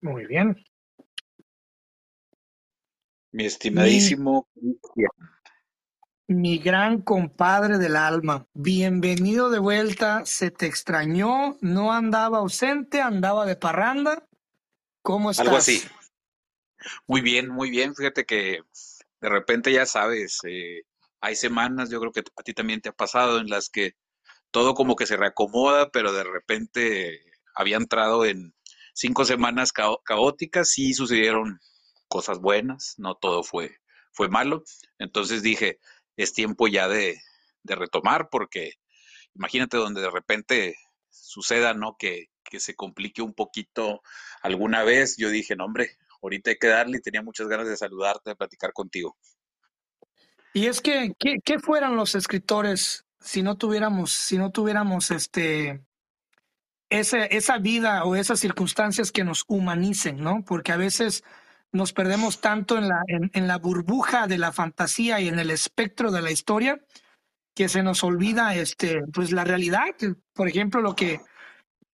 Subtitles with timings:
[0.00, 0.56] Muy bien.
[3.32, 4.48] Mi estimadísimo
[6.30, 10.24] mi gran compadre del alma, bienvenido de vuelta.
[10.24, 14.28] Se te extrañó, no andaba ausente, andaba de parranda.
[15.02, 15.46] ¿Cómo estás?
[15.46, 15.82] Algo así.
[17.08, 17.96] Muy bien, muy bien.
[17.96, 18.60] Fíjate que
[19.20, 20.82] de repente ya sabes, eh,
[21.20, 23.94] hay semanas, yo creo que a ti también te ha pasado, en las que
[24.52, 27.24] todo como que se reacomoda, pero de repente
[27.56, 28.54] había entrado en
[28.94, 31.60] cinco semanas caóticas y sucedieron
[32.08, 33.76] cosas buenas, no todo fue,
[34.12, 34.64] fue malo.
[34.98, 35.78] Entonces dije,
[36.16, 37.18] es tiempo ya de,
[37.64, 38.72] retomar, porque
[39.34, 40.76] imagínate donde de repente
[41.08, 41.96] suceda, ¿no?
[41.98, 44.02] Que, se complique un poquito
[44.42, 45.16] alguna vez.
[45.16, 48.34] Yo dije, no, hombre, ahorita hay que darle y tenía muchas ganas de saludarte, de
[48.34, 49.16] platicar contigo.
[50.52, 55.80] Y es que, ¿qué, fueran los escritores si no tuviéramos, si no tuviéramos este,
[56.90, 60.44] esa, vida o esas circunstancias que nos humanicen, ¿no?
[60.44, 61.24] Porque a veces
[61.72, 66.10] nos perdemos tanto en la, en, la burbuja de la fantasía y en el espectro
[66.10, 66.80] de la historia
[67.54, 69.84] que se nos olvida este, pues la realidad.
[70.34, 71.20] Por ejemplo, lo que,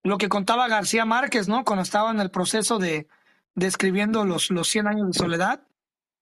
[0.03, 1.65] lo que contaba García Márquez, ¿no?
[1.65, 3.07] Cuando estaba en el proceso de,
[3.55, 5.63] de escribiendo los, los 100 años de soledad,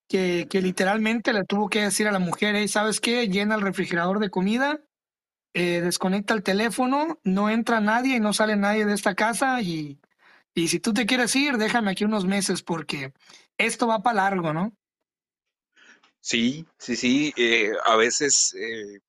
[0.09, 3.27] que, que literalmente le tuvo que decir a la mujer, hey, ¿sabes qué?
[3.29, 4.81] Llena el refrigerador de comida,
[5.55, 9.97] eh, desconecta el teléfono, no entra nadie y no sale nadie de esta casa y,
[10.53, 13.13] y si tú te quieres ir, déjame aquí unos meses porque
[13.57, 14.75] esto va para largo, ¿no?
[16.19, 17.33] Sí, sí, sí.
[17.37, 18.99] Eh, a veces eh,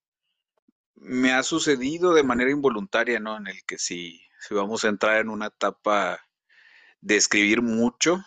[0.94, 3.38] me ha sucedido de manera involuntaria, ¿no?
[3.38, 6.20] En el que si, si vamos a entrar en una etapa
[7.00, 8.18] de escribir mucho,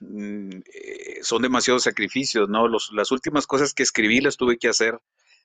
[0.00, 0.60] mm,
[1.22, 2.68] son demasiados sacrificios, ¿no?
[2.68, 4.98] Las últimas cosas que escribí las tuve que hacer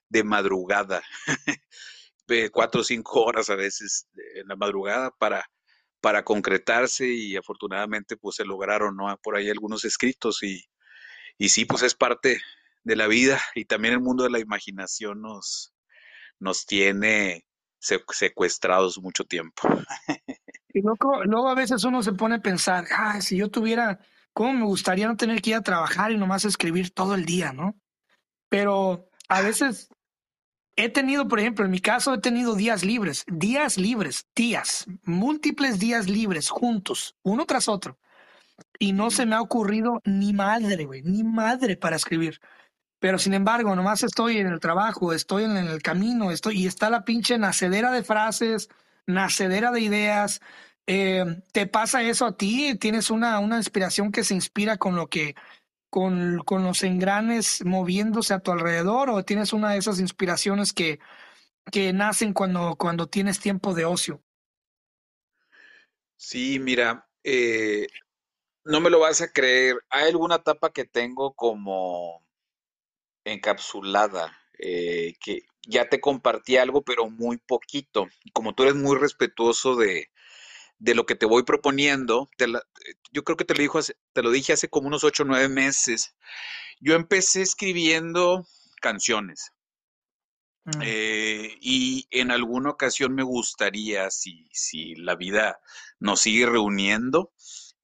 [0.08, 1.02] de madrugada,
[2.52, 5.44] cuatro o cinco horas a veces en la madrugada para
[6.00, 9.16] para concretarse y afortunadamente pues se lograron, ¿no?
[9.22, 10.64] Por ahí algunos escritos y,
[11.38, 12.40] y sí, pues es parte
[12.84, 15.74] de la vida y también el mundo de la imaginación nos,
[16.38, 17.46] nos tiene
[17.80, 19.68] secuestrados mucho tiempo.
[20.72, 23.98] Y luego, luego, a veces uno se pone a pensar, ah, si yo tuviera,
[24.34, 27.54] ¿cómo me gustaría no tener que ir a trabajar y nomás escribir todo el día,
[27.54, 27.80] ¿no?
[28.50, 29.88] Pero a veces
[30.78, 35.78] He tenido, por ejemplo, en mi caso, he tenido días libres, días libres, días, múltiples
[35.78, 37.98] días libres juntos, uno tras otro.
[38.78, 42.40] Y no se me ha ocurrido ni madre, güey, ni madre para escribir.
[42.98, 46.90] Pero sin embargo, nomás estoy en el trabajo, estoy en el camino, estoy, y está
[46.90, 48.68] la pinche nacedera de frases,
[49.06, 50.40] nacedera de ideas.
[50.86, 52.76] Eh, ¿Te pasa eso a ti?
[52.78, 55.34] ¿Tienes una, una inspiración que se inspira con lo que
[55.90, 60.98] con, con, los engranes moviéndose a tu alrededor o tienes una de esas inspiraciones que,
[61.70, 64.22] que nacen cuando, cuando tienes tiempo de ocio?
[66.16, 67.86] Sí, mira, eh,
[68.64, 69.76] no me lo vas a creer.
[69.90, 72.24] Hay alguna etapa que tengo como
[73.24, 78.06] encapsulada, eh, que ya te compartí algo, pero muy poquito.
[78.32, 80.10] Como tú eres muy respetuoso de,
[80.78, 82.28] de lo que te voy proponiendo,
[83.12, 83.80] yo creo que te lo, dijo
[84.12, 86.14] te lo dije hace como unos ocho o nueve meses.
[86.80, 88.46] Yo empecé escribiendo
[88.80, 89.52] canciones.
[90.64, 90.82] Mm.
[90.82, 95.60] Eh, y en alguna ocasión me gustaría, si, si la vida
[96.00, 97.32] nos sigue reuniendo,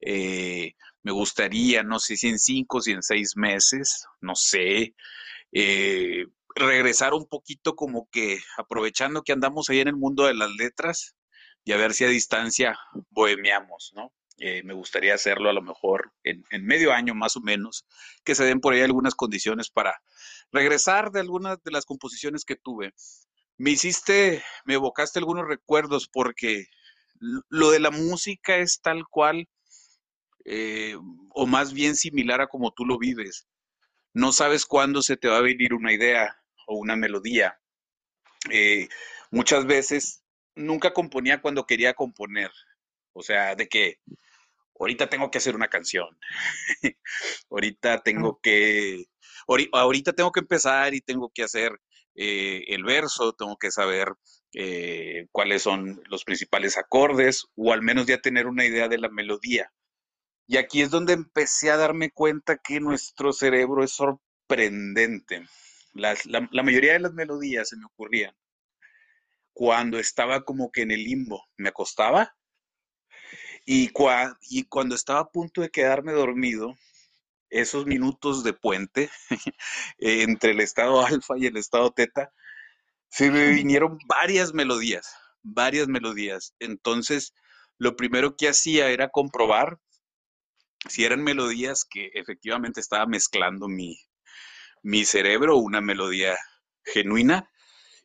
[0.00, 4.94] eh, me gustaría, no sé si en cinco, si en seis meses, no sé,
[5.52, 10.50] eh, regresar un poquito como que aprovechando que andamos ahí en el mundo de las
[10.50, 11.14] letras,
[11.64, 12.78] y a ver si a distancia
[13.10, 14.12] bohemiamos, ¿no?
[14.38, 17.86] Eh, me gustaría hacerlo a lo mejor en, medio año más o menos,
[18.24, 20.02] que se den por ahí algunas condiciones para
[20.50, 22.94] regresar de algunas de las composiciones que tuve.
[23.56, 26.66] Me hiciste, me evocaste algunos recuerdos porque
[27.20, 29.48] lo de la música es tal cual,
[30.44, 30.96] eh,
[31.30, 33.46] o más bien similar a como tú lo vives.
[34.14, 36.36] No sabes cuándo se te va a venir una idea
[36.66, 37.60] o una melodía.
[38.50, 38.88] Eh,
[39.30, 40.21] muchas veces
[40.54, 42.50] nunca componía cuando quería componer.
[43.12, 43.98] O sea, de que
[44.78, 46.08] ahorita tengo que hacer una canción.
[47.50, 49.04] ahorita tengo que,
[49.72, 51.72] ahorita tengo que empezar y tengo que hacer
[52.14, 54.08] eh, el verso, tengo que saber
[54.54, 59.08] eh, cuáles son los principales acordes o al menos ya tener una idea de la
[59.08, 59.72] melodía.
[60.46, 65.46] Y aquí es donde empecé a darme cuenta que nuestro cerebro es sorprendente.
[65.94, 68.34] la, la mayoría de las melodías se me ocurrían
[69.52, 71.44] cuando estaba como que en el limbo.
[71.56, 72.34] Me acostaba
[73.64, 73.92] y,
[74.50, 76.76] y cuando estaba a punto de quedarme dormido,
[77.50, 79.10] esos minutos de puente
[79.98, 82.32] entre el estado alfa y el estado teta,
[83.10, 86.54] se me vinieron varias melodías, varias melodías.
[86.58, 87.34] Entonces,
[87.78, 89.78] lo primero que hacía era comprobar
[90.88, 93.98] si eran melodías que efectivamente estaba mezclando mi,
[94.82, 96.36] mi cerebro, una melodía
[96.84, 97.51] genuina,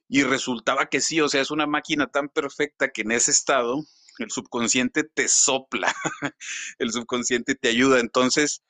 [0.09, 3.83] y resultaba que sí, o sea, es una máquina tan perfecta que en ese estado
[4.19, 5.93] el subconsciente te sopla,
[6.79, 7.99] el subconsciente te ayuda.
[7.99, 8.63] Entonces,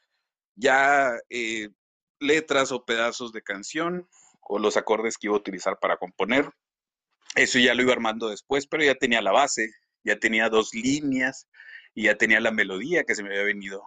[0.56, 1.69] ya eh,
[2.19, 4.07] letras o pedazos de canción
[4.42, 6.51] o los acordes que iba a utilizar para componer,
[7.36, 9.72] eso ya lo iba armando después, pero ya tenía la base,
[10.04, 11.48] ya tenía dos líneas
[11.94, 13.84] y ya tenía la melodía que se me había venido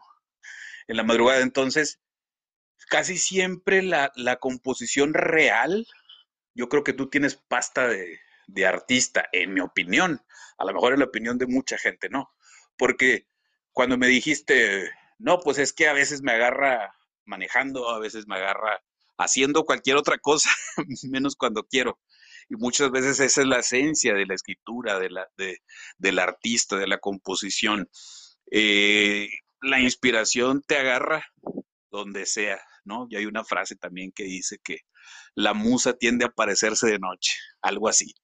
[0.87, 1.41] en la madrugada.
[1.41, 1.99] Entonces,
[2.89, 5.87] casi siempre la, la composición real,
[6.61, 8.21] yo creo que tú tienes pasta de,
[8.67, 10.21] artista, en mi opinión.
[10.59, 12.31] A lo mejor en la opinión de mucha gente, no.
[12.77, 13.27] Porque
[13.73, 18.37] cuando me dijiste, no, pues es que a veces me agarra manejando, a veces me
[18.37, 18.83] agarra
[19.17, 20.51] haciendo cualquier otra cosa,
[21.11, 21.99] menos cuando quiero.
[22.51, 25.63] Y muchas veces esa es la esencia de la escritura, de la, de,
[25.97, 27.89] del artista, de la composición.
[28.51, 29.31] Eh,
[29.63, 31.25] la inspiración te agarra
[31.91, 33.07] donde sea, ¿no?
[33.09, 34.81] Y hay una frase también que dice que
[35.35, 37.33] la musa tiende a aparecerse de noche,
[37.63, 38.15] algo así.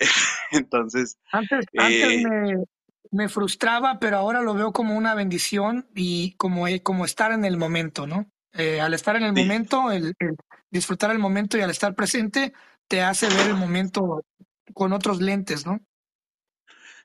[0.50, 1.18] Entonces.
[1.32, 2.64] Antes, antes eh, me,
[3.10, 7.44] me, frustraba, pero ahora lo veo como una bendición y como, eh, como estar en
[7.44, 8.30] el momento, ¿no?
[8.52, 9.42] Eh, al estar en el sí.
[9.42, 10.36] momento, el, el,
[10.70, 12.52] disfrutar el momento y al estar presente,
[12.88, 14.24] te hace ver el momento
[14.72, 15.80] con otros lentes, ¿no?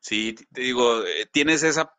[0.01, 1.03] Sí, te digo,
[1.33, 1.91] tienes esa,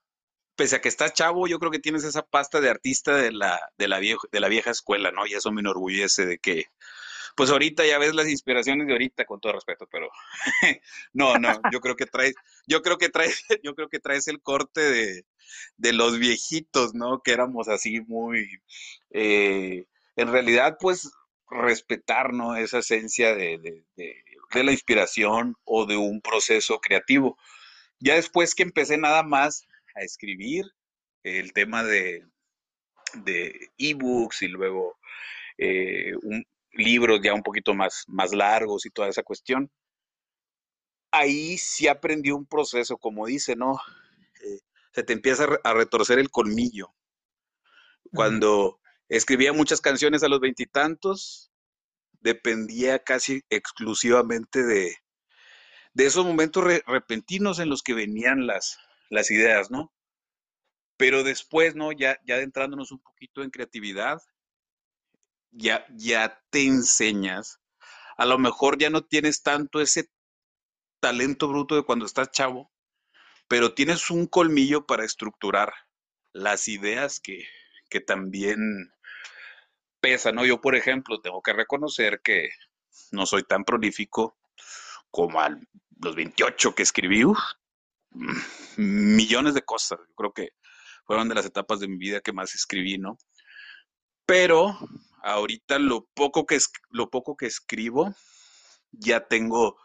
[0.56, 3.61] pese a que estás chavo, yo creo que tienes esa pasta de artista de la,
[3.79, 5.26] de la, vieja, de la vieja escuela, ¿no?
[5.26, 6.67] Y eso me enorgullece de que,
[7.37, 10.11] pues ahorita ya ves las inspiraciones de ahorita, con todo respeto, pero
[11.12, 12.35] no, no, yo creo que traes,
[12.67, 15.25] yo creo que traes, yo creo que traes el corte de,
[15.76, 17.23] de los viejitos, ¿no?
[17.23, 18.61] Que éramos así muy,
[19.11, 19.87] eh,
[20.17, 21.11] en realidad, pues
[21.50, 22.56] respetar, ¿no?
[22.56, 24.14] Esa esencia de, de, de,
[24.53, 27.37] de, la inspiración o de un proceso creativo.
[27.99, 30.65] Ya después que empecé nada más a escribir
[31.23, 32.27] el tema de,
[33.25, 34.99] de ebooks y luego
[35.59, 39.71] eh, un, libros ya un poquito más, más largos y toda esa cuestión.
[41.13, 43.81] Ahí sí aprendí un proceso, como dice, ¿no?
[44.45, 44.61] Eh,
[44.93, 46.95] se te empieza a retorcer el colmillo.
[48.13, 51.53] Cuando escribía muchas canciones a los veintitantos,
[52.21, 54.97] dependía casi exclusivamente de,
[55.95, 58.79] de esos momentos re repentinos en los que venían las,
[59.11, 59.93] las ideas, ¿no?
[60.97, 61.93] Pero después, ¿no?
[61.93, 64.19] Ya, ya adentrándonos un poquito en creatividad,
[65.51, 67.61] ya, ya te enseñas.
[68.17, 70.11] A lo mejor ya no tienes tanto ese
[71.01, 72.71] talento bruto de cuando estás chavo,
[73.49, 75.73] pero tienes un colmillo para estructurar
[76.33, 77.47] las ideas que,
[77.89, 78.93] que también
[80.01, 80.45] pesan, ¿no?
[80.45, 82.51] Yo, por ejemplo, tengo que reconocer que
[83.11, 84.39] no soy tan prolífico
[85.11, 85.51] como a
[86.01, 87.25] los 28 que escribí,
[88.77, 89.99] millones de cosas.
[90.09, 90.49] Yo creo que
[91.05, 93.19] fueron de las etapas de mi vida que más escribí, ¿no?
[94.27, 94.79] Pero
[95.23, 96.59] ahorita lo poco que,
[96.91, 98.15] lo poco que escribo,
[98.93, 99.77] ya tengo,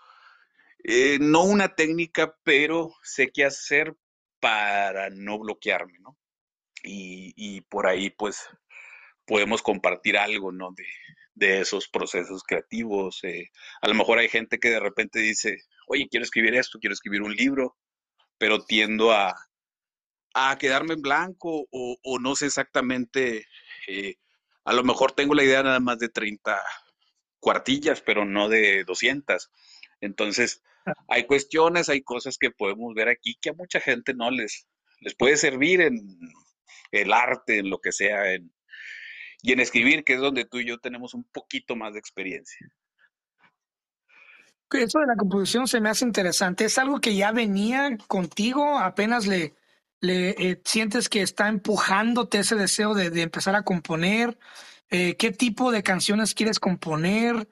[0.84, 3.96] eh, no una técnica, pero sé qué hacer
[4.40, 6.18] para no bloquearme, ¿no?
[6.84, 8.48] Y, y por ahí, pues,
[9.26, 10.72] podemos compartir algo, ¿no?
[10.76, 10.86] De,
[11.36, 13.20] de esos procesos creativos.
[13.24, 13.52] Eh,
[13.82, 15.58] a lo mejor hay gente que de repente dice,
[15.88, 17.78] oye, quiero escribir esto, quiero escribir un libro,
[18.38, 19.36] pero tiendo a,
[20.34, 23.46] a quedarme en blanco o, o no sé exactamente
[23.88, 24.16] eh,
[24.66, 26.60] a lo mejor tengo la idea nada más de 30
[27.40, 29.52] cuartillas, pero no de 200.
[30.02, 30.64] Entonces,
[31.08, 34.68] hay cuestiones, hay cosas que podemos ver aquí que a mucha gente no les,
[35.02, 36.02] les puede servir en
[36.92, 38.52] el arte, en lo que sea, en,
[39.44, 42.68] y en escribir, que es donde tú y yo tenemos un poquito más de experiencia.
[44.72, 46.66] Eso de la composición se me hace interesante.
[46.66, 48.80] ¿Es algo que ya venía contigo?
[48.80, 49.54] ¿Apenas le,
[50.02, 54.38] le eh, sientes que está empujándote ese deseo de, de empezar a componer?
[54.90, 57.48] Eh, ¿Qué tipo de canciones quieres componer?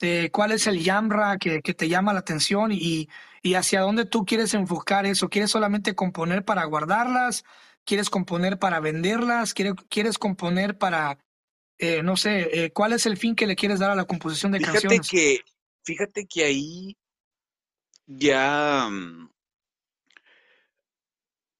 [0.00, 3.08] Eh, ¿Cuál es el yamra que, que, te llama la atención y,
[3.42, 5.28] y hacia dónde tú quieres enfocar eso?
[5.28, 7.44] ¿Quieres solamente componer para guardarlas?
[7.84, 9.54] ¿Quieres componer para venderlas?
[9.54, 11.18] ¿Quieres, quieres componer para,
[11.78, 14.52] eh, no sé, eh, cuál es el fin que le quieres dar a la composición
[14.52, 15.08] de fíjate canciones?
[15.08, 15.40] Que,
[15.88, 16.98] fíjate que ahí
[18.06, 19.30] ya mm,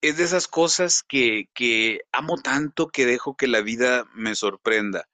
[0.02, 5.08] es de esas cosas que, que amo tanto que dejo que la vida me sorprenda.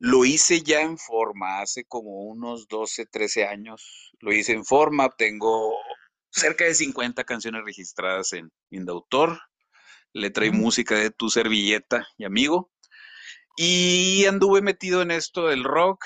[0.00, 4.10] Lo hice ya en forma, hace como unos 12, 13 años.
[4.18, 5.72] Lo hice en forma, tengo
[6.30, 9.40] cerca de 50 canciones registradas en Indautor,
[10.12, 12.72] letra y música de tu servilleta y amigo.
[13.56, 16.04] Y anduve metido en esto del rock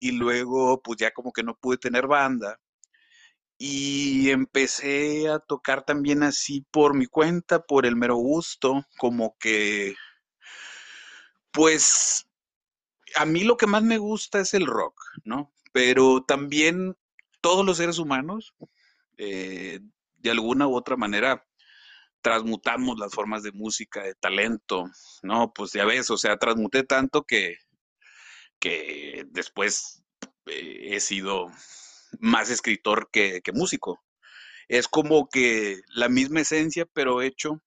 [0.00, 2.60] y luego pues ya como que no pude tener banda.
[3.58, 9.94] Y empecé a tocar también así por mi cuenta, por el mero gusto, como que
[11.52, 12.28] Pues
[13.16, 15.52] a mí lo que más me gusta es el rock, ¿no?
[15.72, 16.96] Pero también
[17.40, 18.54] todos los seres humanos,
[19.18, 19.80] eh,
[20.18, 21.46] de alguna u otra manera,
[22.22, 24.86] transmutamos las formas de música, de talento,
[25.22, 25.52] ¿no?
[25.54, 27.56] Pues ya ves, o sea, transmuté tanto que,
[28.58, 30.02] que después
[30.46, 31.46] eh, he sido
[32.20, 34.02] más escritor que, músico.
[34.68, 37.62] Es como que la misma esencia, pero hecho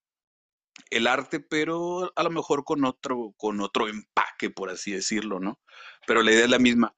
[0.89, 5.60] el arte, pero a lo mejor con otro, con otro empaque, por así decirlo, ¿no?
[6.08, 6.96] Pero la idea es la misma.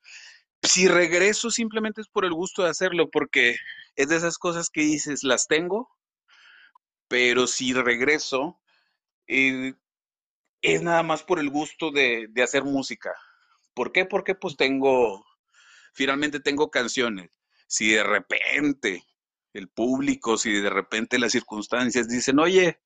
[0.63, 3.55] Si regreso simplemente es por el gusto de hacerlo, porque
[3.95, 5.89] es de esas cosas que dices, las tengo,
[7.07, 8.59] pero si regreso,
[9.27, 9.73] eh,
[10.61, 13.11] es nada más por el gusto de hacer música.
[13.73, 14.05] ¿Por qué?
[14.05, 15.25] Porque pues tengo,
[15.93, 17.31] finalmente tengo canciones.
[17.67, 19.03] Si de repente
[19.53, 22.79] el público, si de repente las circunstancias dicen, oye,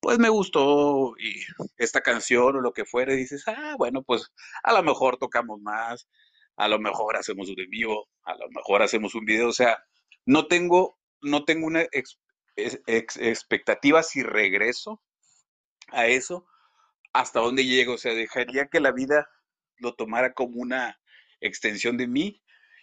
[0.00, 1.42] pues me gustó y
[1.78, 4.32] esta canción o lo que fuera, y dices, ah, bueno, pues
[4.64, 6.08] a lo mejor tocamos más,
[6.56, 9.78] a lo mejor hacemos un en vivo, a lo mejor hacemos un video, o sea,
[10.26, 12.18] no tengo, no tengo una ex-
[12.56, 15.02] ex- ex- expectativa si regreso
[15.92, 16.46] a eso,
[17.12, 19.28] hasta dónde llego, o sea, dejaría que la vida
[19.82, 20.98] lo tomara como una
[21.40, 22.42] extensión de mí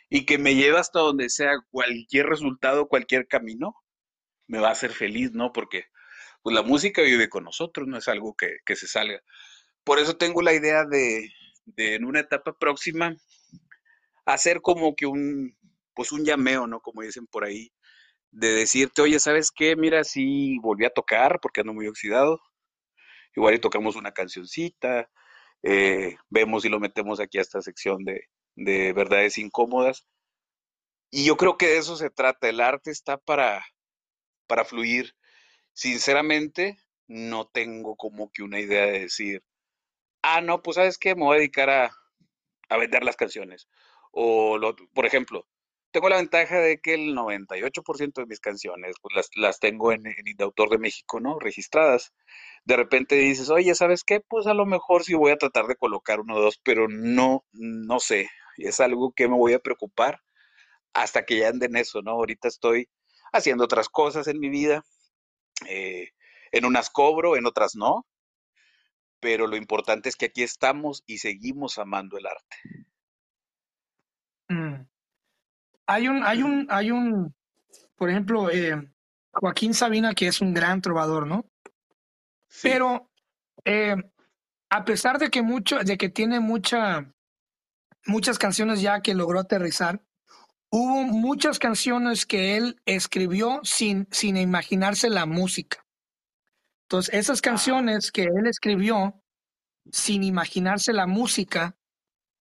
[0.09, 3.75] y que me lleve hasta donde sea cualquier resultado, cualquier camino,
[4.47, 5.53] me va a hacer feliz, ¿no?
[5.53, 5.85] Porque
[6.41, 9.21] pues la música vive con nosotros, no es algo que, que se salga.
[9.83, 11.29] Por eso tengo la idea de,
[11.77, 13.15] en una etapa próxima
[14.25, 15.55] hacer como que un,
[15.93, 16.79] pues un llameo, ¿no?
[16.81, 17.71] Como dicen por ahí,
[18.31, 19.75] de decirte, oye, ¿sabes qué?
[19.75, 22.39] Mira, sí volví a tocar porque ando muy oxidado,
[23.35, 25.09] igual y tocamos una cancioncita,
[25.63, 28.23] eh, vemos si lo metemos aquí a esta sección de,
[28.55, 30.05] de verdades incómodas.
[31.11, 33.65] Y yo creo que de eso se trata, el arte está para,
[34.47, 35.15] para fluir.
[35.73, 39.43] Sinceramente, no tengo como que una idea de decir,
[40.23, 41.91] ah, no, pues sabes qué, me voy a dedicar a,
[42.69, 43.69] a vender las canciones.
[44.11, 45.47] O, lo- por ejemplo,
[45.91, 50.07] tengo la ventaja de que el 98% de mis canciones pues las, las tengo en,
[50.07, 51.39] en Indautor de México, ¿no?
[51.39, 52.13] Registradas.
[52.69, 54.21] De repente dices, oye, ¿sabes qué?
[54.21, 57.43] Pues a lo mejor sí voy a tratar de colocar uno o dos, pero no,
[57.53, 58.29] no sé.
[58.57, 60.21] Es algo que me voy a preocupar
[60.93, 62.11] hasta que ya ande en eso, ¿no?
[62.11, 62.89] Ahorita estoy
[63.33, 64.83] haciendo otras cosas en mi vida.
[65.67, 66.09] eh,
[66.51, 68.05] en unas cobro, en otras no,
[69.21, 72.57] pero lo importante es que aquí estamos y seguimos amando el arte.
[74.49, 74.85] Mm.
[75.88, 77.35] Hay un, hay un, hay un,
[77.95, 78.75] por ejemplo, eh,
[79.33, 81.48] Joaquín Sabina, que es un gran trovador, ¿no?
[82.49, 82.69] Sí.
[82.69, 83.09] Pero
[83.65, 83.95] eh,
[84.69, 87.13] a pesar de que mucho, de que tiene mucha,
[88.05, 90.03] muchas canciones ya que logró aterrizar,
[90.71, 95.85] hubo muchas canciones que él escribió sin, sin imaginarse la música.
[96.83, 99.21] Entonces, esas Ah, canciones que él escribió
[99.91, 101.77] sin imaginarse la música,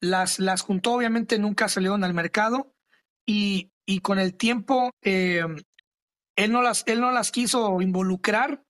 [0.01, 2.75] las, las juntó, obviamente nunca salieron al mercado
[3.27, 5.45] y, y con el tiempo eh,
[6.37, 8.65] él, no las, él no las quiso involucrar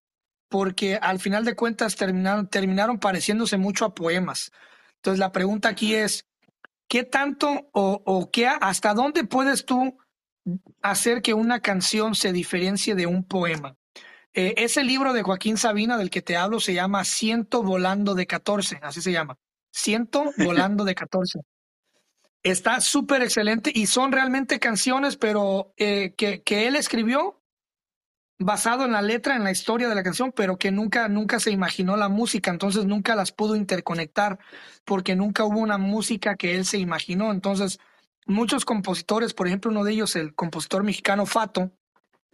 [0.49, 4.51] porque al final de cuentas terminaron, terminaron pareciéndose mucho a poemas.
[4.97, 6.27] Entonces la pregunta aquí es,
[6.89, 9.99] ¿qué tanto o, o qué, hasta dónde puedes tú
[10.83, 13.77] hacer que una canción se diferencie de un poema?
[14.35, 18.27] Eh, ese libro de Joaquín Sabina del que te hablo se llama Ciento Volando de
[18.27, 19.37] 14, así se llama.
[19.73, 21.41] Ciento Volando de 14.
[22.43, 27.38] Está súper excelente y son realmente canciones, pero eh, que, que él escribió
[28.39, 31.51] basado en la letra, en la historia de la canción, pero que nunca, nunca se
[31.51, 34.39] imaginó la música, entonces nunca las pudo interconectar,
[34.85, 37.33] porque nunca hubo una música que él se imaginó.
[37.33, 37.79] Entonces,
[38.27, 41.73] muchos compositores, por ejemplo, uno de ellos, el compositor mexicano Fato,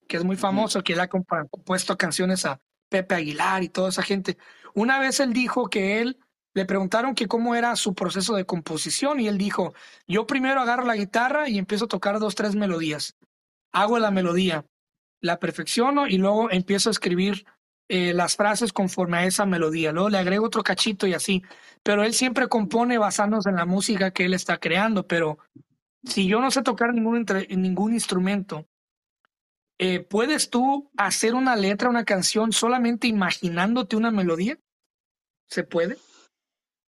[0.07, 4.03] que es muy famoso, que le ha compuesto canciones a Pepe Aguilar y toda esa
[4.03, 4.37] gente.
[4.75, 6.19] Una vez él dijo que él
[6.53, 9.75] le preguntaron que cómo era su proceso de composición y él dijo,
[10.07, 13.17] yo primero agarro la guitarra y empiezo a tocar dos, tres melodías.
[13.73, 14.65] Hago la melodía,
[15.25, 17.47] la perfecciono y luego empiezo a escribir
[17.89, 19.91] eh, las frases conforme a esa melodía.
[19.91, 21.43] Luego le agrego otro cachito y así.
[21.83, 25.07] Pero él siempre compone basándose en la música que él está creando.
[25.07, 25.39] Pero
[26.05, 28.67] si yo no sé tocar ningún, ningún instrumento,
[29.79, 34.59] eh, ¿puedes tú hacer una letra, una canción solamente imaginándote una melodía?
[35.49, 35.97] ¿Se puede?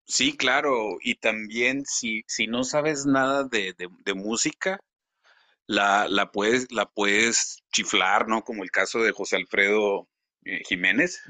[0.06, 3.74] Sí, claro, y también si, si no sabes nada de-
[4.04, 4.78] de música,
[5.66, 8.42] la, la puedes, la puedes chiflar, ¿no?
[8.42, 10.08] Como el caso de José Alfredo
[10.44, 11.20] eh, Jiménez,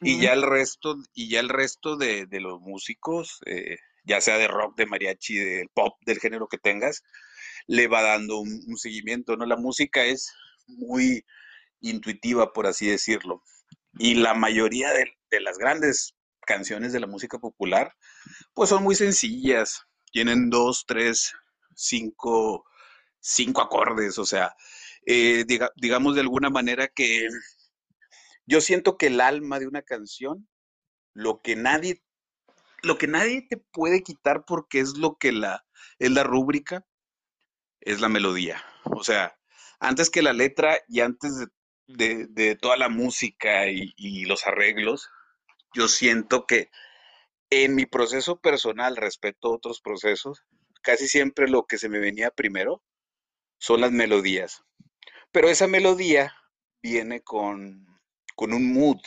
[0.00, 4.36] y ya el resto, y ya el resto de, de los músicos, eh, ya sea
[4.38, 7.02] de rock, de mariachi, de pop, del género que tengas,
[7.66, 9.46] le va dando un, un seguimiento, ¿no?
[9.46, 10.32] La música es
[10.66, 11.24] muy
[11.80, 13.42] intuitiva, por así decirlo,
[13.98, 16.14] y la mayoría de, de las grandes
[16.46, 17.94] canciones de la música popular,
[18.54, 19.82] pues son muy sencillas.
[20.12, 21.32] Tienen dos, tres,
[21.74, 22.64] cinco,
[23.24, 24.54] cinco acordes, o sea,
[25.06, 25.44] eh,
[25.76, 27.26] digamos de alguna manera que
[28.44, 30.46] yo siento que el alma de una canción,
[31.14, 32.02] lo que nadie,
[32.82, 35.64] lo que nadie te puede quitar porque es lo que la,
[35.98, 36.86] es la rúbrica,
[37.80, 38.62] es la melodía.
[38.84, 39.38] O sea,
[39.80, 41.46] antes que la letra y antes
[41.86, 45.08] de, toda la música y, los arreglos,
[45.72, 46.70] yo siento que
[47.48, 50.44] en mi proceso personal, respecto a otros procesos,
[50.82, 52.82] casi siempre lo que se me venía primero
[53.58, 54.62] son las melodías.
[55.32, 56.34] Pero esa melodía
[56.82, 57.86] viene con,
[58.36, 59.00] con un mood,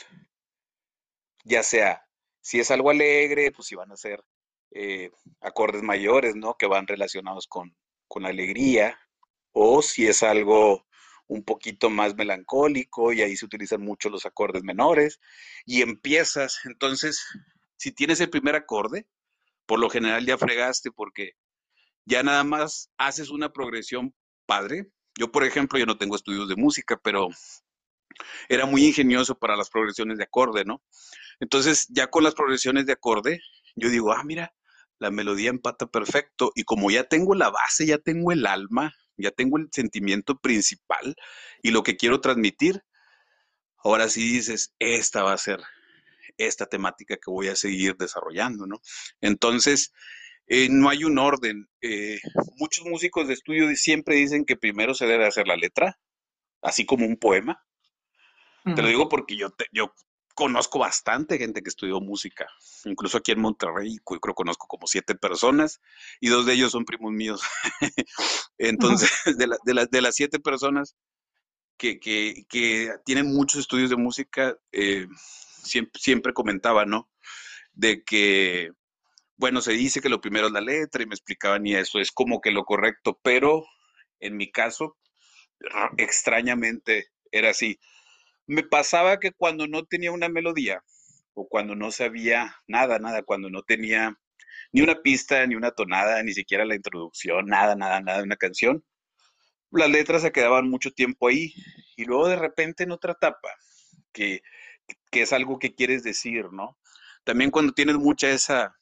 [1.44, 2.06] ya sea,
[2.40, 4.22] si es algo alegre, pues si van a ser
[4.72, 6.56] eh, acordes mayores, ¿no?
[6.58, 7.76] Que van relacionados con,
[8.06, 8.98] con alegría,
[9.52, 10.86] o si es algo
[11.26, 15.20] un poquito más melancólico y ahí se utilizan mucho los acordes menores
[15.66, 17.22] y empiezas, entonces,
[17.76, 19.06] si tienes el primer acorde,
[19.66, 21.32] por lo general ya fregaste porque
[22.06, 24.14] ya nada más haces una progresión
[24.48, 24.90] padre.
[25.16, 27.28] Yo, por ejemplo, yo no tengo estudios de música, pero
[28.48, 30.82] era muy ingenioso para las progresiones de acorde, ¿no?
[31.38, 33.40] Entonces, ya con las progresiones de acorde,
[33.76, 34.54] yo digo, ah, mira,
[34.98, 39.30] la melodía empata perfecto y como ya tengo la base, ya tengo el alma, ya
[39.30, 41.14] tengo el sentimiento principal
[41.62, 42.82] y lo que quiero transmitir,
[43.84, 45.60] ahora sí dices, esta va a ser
[46.38, 48.80] esta temática que voy a seguir desarrollando, ¿no?
[49.20, 49.92] Entonces,
[50.48, 51.68] eh, no hay un orden.
[51.80, 52.18] Eh,
[52.56, 55.98] muchos músicos de estudio siempre dicen que primero se debe hacer la letra,
[56.62, 57.64] así como un poema.
[58.64, 59.94] Te lo digo porque yo, yo
[60.34, 62.46] conozco bastante gente que estudió música,
[62.84, 65.80] incluso aquí en Monterrey, creo que conozco como siete personas
[66.20, 67.40] y dos de ellos son primos míos.
[68.58, 69.56] Entonces, de,
[69.90, 70.96] de, las siete personas
[71.78, 72.44] que,
[73.04, 75.06] tienen muchos estudios de música, eh,
[75.62, 77.08] siempre, siempre comentaba, ¿no?
[77.72, 78.72] De que,
[79.38, 82.12] bueno, se dice que lo primero es la letra y me explicaban y eso es
[82.12, 83.64] como que lo correcto, pero
[84.20, 84.98] en mi caso,
[85.96, 87.78] extrañamente era así
[88.48, 90.82] me pasaba que cuando no tenía una melodía
[91.34, 94.18] o cuando no sabía nada, nada, cuando no tenía
[94.72, 98.36] ni una pista, ni una tonada, ni siquiera la introducción, nada, nada, nada de una
[98.36, 98.82] canción,
[99.70, 101.52] las letras se quedaban mucho tiempo ahí
[101.94, 103.50] y luego de repente en otra etapa,
[104.12, 104.40] que,
[105.10, 106.78] que es algo que quieres decir, ¿no?
[107.24, 108.74] También cuando tienes mucha esa,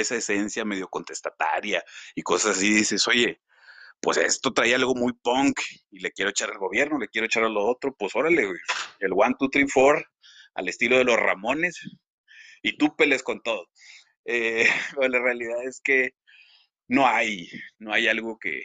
[0.00, 1.82] esa esencia medio contestataria
[2.14, 3.40] y cosas así, dices, oye,
[4.00, 7.44] pues esto trae algo muy punk y le quiero echar al gobierno, le quiero echar
[7.44, 8.48] a lo otro, pues órale,
[9.00, 10.06] el one, two, three, four,
[10.54, 11.80] al estilo de los Ramones,
[12.62, 13.68] y tú peles con todo.
[14.24, 14.66] Eh,
[15.08, 16.10] la realidad es que
[16.88, 18.62] no hay, no hay algo que,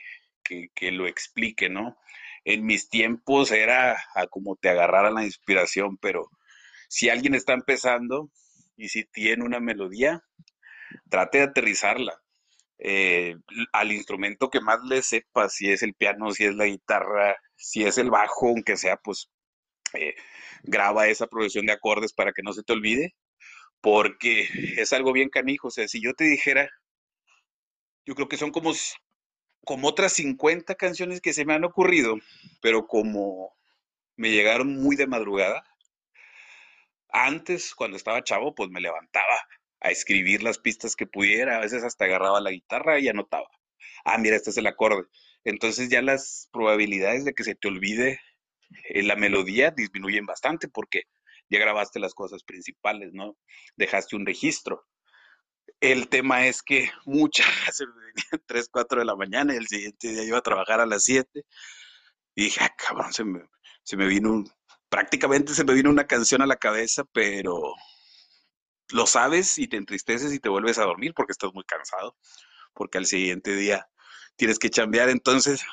[0.75, 1.97] que, lo explique, ¿no?
[2.43, 6.29] En mis tiempos era a como te agarrara la inspiración, pero
[6.89, 8.29] si alguien está empezando
[8.75, 10.21] y si tiene una melodía,
[11.09, 12.21] trate de aterrizarla
[12.83, 13.35] eh,
[13.73, 17.83] al instrumento que más le sepa, si es el piano, si es la guitarra, si
[17.83, 19.29] es el bajo, aunque sea, pues
[19.93, 20.15] eh,
[20.63, 23.13] graba esa progresión de acordes para que no se te olvide,
[23.81, 25.67] porque es algo bien canijo.
[25.67, 26.69] O sea, si yo te dijera,
[28.05, 28.73] yo creo que son como,
[29.63, 32.15] como otras 50 canciones que se me han ocurrido,
[32.61, 33.53] pero como
[34.15, 35.63] me llegaron muy de madrugada,
[37.09, 39.37] antes, cuando estaba chavo, pues me levantaba
[39.81, 43.49] a escribir las pistas que pudiera, a veces hasta agarraba la guitarra y anotaba.
[44.05, 45.07] Ah, mira, este es el acorde.
[45.43, 48.19] Entonces ya las probabilidades de que se te olvide
[48.89, 51.03] eh, la melodía disminuyen bastante porque
[51.49, 53.37] ya grabaste las cosas principales, ¿no?
[53.75, 54.85] Dejaste un registro.
[55.79, 59.67] El tema es que muchas se me venían 3, 4 de la mañana y el
[59.67, 61.43] siguiente día iba a trabajar a las 7.
[62.35, 63.41] Y dije, ah, cabrón, se me,
[63.83, 64.51] se me vino un,
[64.89, 67.73] prácticamente se me vino una canción a la cabeza, pero
[68.93, 72.17] lo sabes y te entristeces y te vuelves a dormir porque estás muy cansado,
[72.73, 73.87] porque al siguiente día
[74.35, 75.09] tienes que chambear.
[75.09, 75.63] Entonces,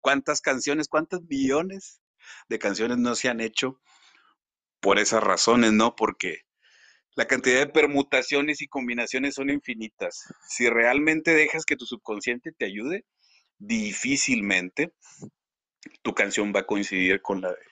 [0.00, 2.00] ¿cuántas canciones, cuántos millones
[2.48, 3.80] de canciones no se han hecho
[4.80, 5.94] por esas razones, no?
[5.96, 6.42] Porque
[7.14, 10.32] la cantidad de permutaciones y combinaciones son infinitas.
[10.48, 13.04] Si realmente dejas que tu subconsciente te ayude,
[13.58, 14.92] difícilmente
[16.02, 17.66] tu canción va a coincidir con la de,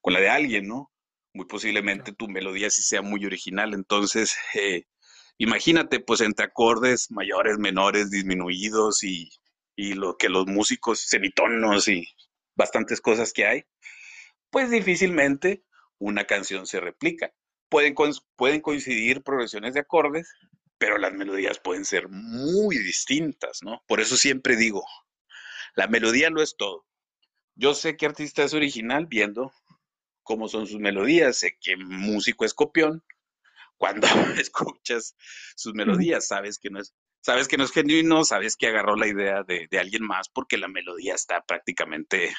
[0.00, 0.92] con la de alguien, ¿no?
[1.32, 3.74] Muy posiblemente tu melodía sí sea muy original.
[3.74, 4.84] Entonces, eh,
[5.38, 9.30] imagínate, pues entre acordes mayores, menores, disminuidos y,
[9.76, 12.04] lo que los músicos semitonos y
[12.56, 13.62] bastantes cosas que hay,
[14.50, 15.62] pues difícilmente
[15.98, 17.32] una canción se replica.
[17.68, 17.94] Pueden,
[18.34, 20.34] pueden coincidir progresiones de acordes,
[20.78, 23.84] pero las melodías pueden ser muy distintas, ¿no?
[23.86, 24.84] Por eso siempre digo,
[25.76, 26.84] la melodía no es todo.
[27.54, 29.52] Yo sé qué artista es original viendo
[30.28, 33.02] cómo son sus melodías, sé qué músico es copión
[33.78, 34.06] cuando
[34.38, 35.16] escuchas
[35.56, 39.06] sus melodías, sabes que no es, sabes que no es genuino, sabes que agarró la
[39.06, 42.36] idea de, alguien más porque la melodía está prácticamente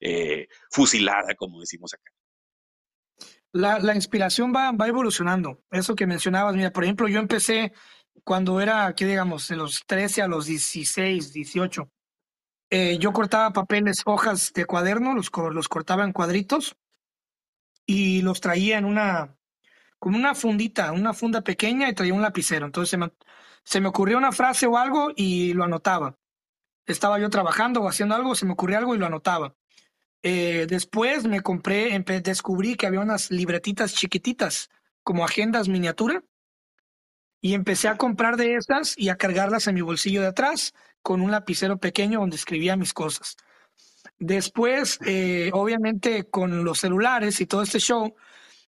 [0.00, 2.10] eh, fusilada, como decimos acá.
[3.52, 5.62] La, la inspiración va, va evolucionando.
[5.70, 7.72] Eso que mencionabas, mira, por ejemplo, yo empecé
[8.24, 11.92] cuando era, ¿qué digamos, de los 13 a los 16, 18.
[12.70, 16.76] Eh, yo cortaba papeles, hojas de cuaderno, los, los cortaba en cuadritos
[17.88, 19.34] y los traía en una,
[19.98, 22.66] como una fundita, una funda pequeña y traía un lapicero.
[22.66, 23.10] Entonces se me,
[23.64, 26.18] se me ocurrió una frase o algo y lo anotaba.
[26.84, 29.56] Estaba yo trabajando o haciendo algo, se me ocurrió algo y lo anotaba.
[30.22, 34.68] Eh, después me compré, descubrí que había unas libretitas chiquititas,
[35.02, 36.22] como agendas miniatura,
[37.40, 41.22] y empecé a comprar de esas y a cargarlas en mi bolsillo de atrás con
[41.22, 43.38] un lapicero pequeño donde escribía mis cosas.
[44.18, 48.14] Después, eh, obviamente, con los celulares y todo este show,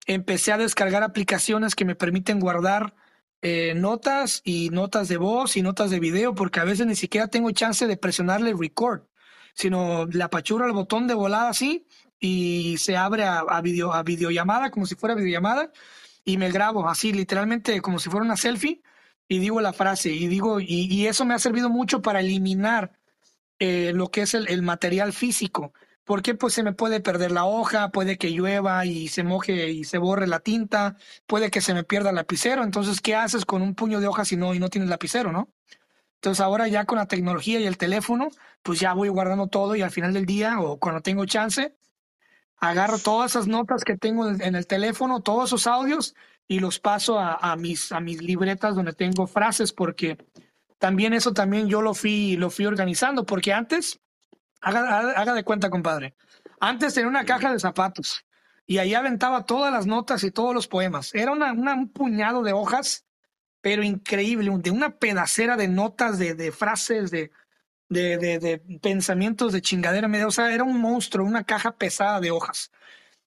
[0.07, 2.95] empecé a descargar aplicaciones que me permiten guardar
[3.43, 7.29] eh, notas y notas de voz y notas de video, porque a veces ni siquiera
[7.29, 9.03] tengo chance de presionarle record,
[9.55, 11.87] sino le apachuro el botón de volada así
[12.19, 15.73] y se abre a, a, video, a videollamada, como si fuera videollamada,
[16.25, 18.83] y me grabo así, literalmente como si fuera una selfie,
[19.31, 23.00] y digo la frase, y digo, y, eso me ha servido mucho para eliminar
[23.61, 25.73] eh, lo que es el, material físico.
[26.05, 29.85] Porque pues se me puede perder la hoja, puede que llueva y se moje y
[29.85, 30.97] se borre la tinta,
[31.27, 32.65] puede que se me pierda el lapicero.
[32.65, 35.53] Entonces, ¿qué haces con un puño de hojas si no, y no tienes lapicero, no?
[36.17, 38.29] Entonces ahora ya con la tecnología y el teléfono,
[38.63, 41.75] pues ya voy guardando todo y al final del día o cuando tengo chance,
[42.57, 46.15] agarro todas esas notas que tengo en el teléfono, todos esos audios
[46.47, 50.19] y los paso a, mis, a mis libretas donde tengo frases porque
[50.81, 54.01] también eso también yo lo fui, lo fui organizando porque antes,
[54.61, 56.15] haga, haga de cuenta compadre,
[56.59, 58.25] antes tenía una caja de zapatos
[58.67, 61.15] y ahí aventaba todas las notas y todos los poemas.
[61.15, 63.05] Era una, un puñado de hojas,
[63.61, 67.31] pero increíble, de una pedacera de notas, de, de frases, de,
[67.89, 70.29] de, de, de pensamientos de chingadera media.
[70.29, 72.71] O sea, era un monstruo, una caja pesada de hojas.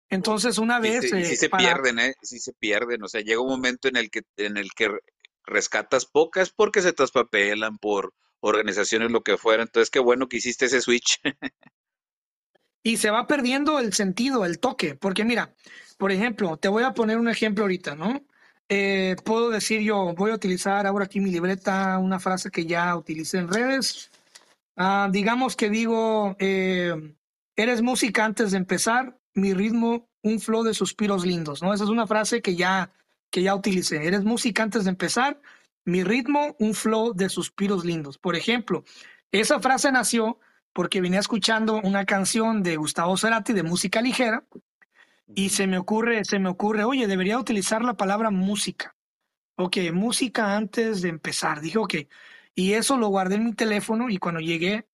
[0.09, 1.09] Entonces, una vez.
[1.09, 2.15] Sí, sí se pierden, ¿eh?
[2.21, 3.03] Sí se pierden.
[3.03, 4.89] O sea, llega un momento en el que, en el que
[5.45, 9.63] rescatas pocas porque se traspapelan por organizaciones, lo que fuera.
[9.63, 11.19] Entonces, qué bueno que hiciste ese switch.
[12.83, 14.95] y se va perdiendo el sentido, el toque.
[14.95, 15.53] Porque mira,
[15.97, 18.21] por ejemplo, te voy a poner un ejemplo ahorita, ¿no?
[18.69, 22.95] Eh, puedo decir yo, voy a utilizar ahora aquí mi libreta, una frase que ya
[22.95, 24.11] utilicé en redes.
[24.75, 27.15] Ah, digamos que digo, eh,
[27.55, 31.73] eres música antes de empezar, mi ritmo, un flow de suspiros lindos, ¿no?
[31.73, 32.91] Esa es una frase que ya,
[33.33, 34.05] que ya utilicé.
[34.05, 35.41] Eres música antes de empezar,
[35.85, 38.19] mi ritmo, un flow de suspiros lindos.
[38.19, 38.83] Por ejemplo,
[39.31, 40.37] esa frase nació
[40.71, 44.45] porque venía escuchando una canción de Gustavo Cerati de música ligera
[45.33, 48.95] y se me ocurre, se me ocurre, oye, debería utilizar la palabra música.
[49.55, 51.59] Ok, música antes de empezar.
[51.59, 51.95] Dije, ok,
[52.53, 54.87] y eso lo guardé en mi teléfono y cuando llegué,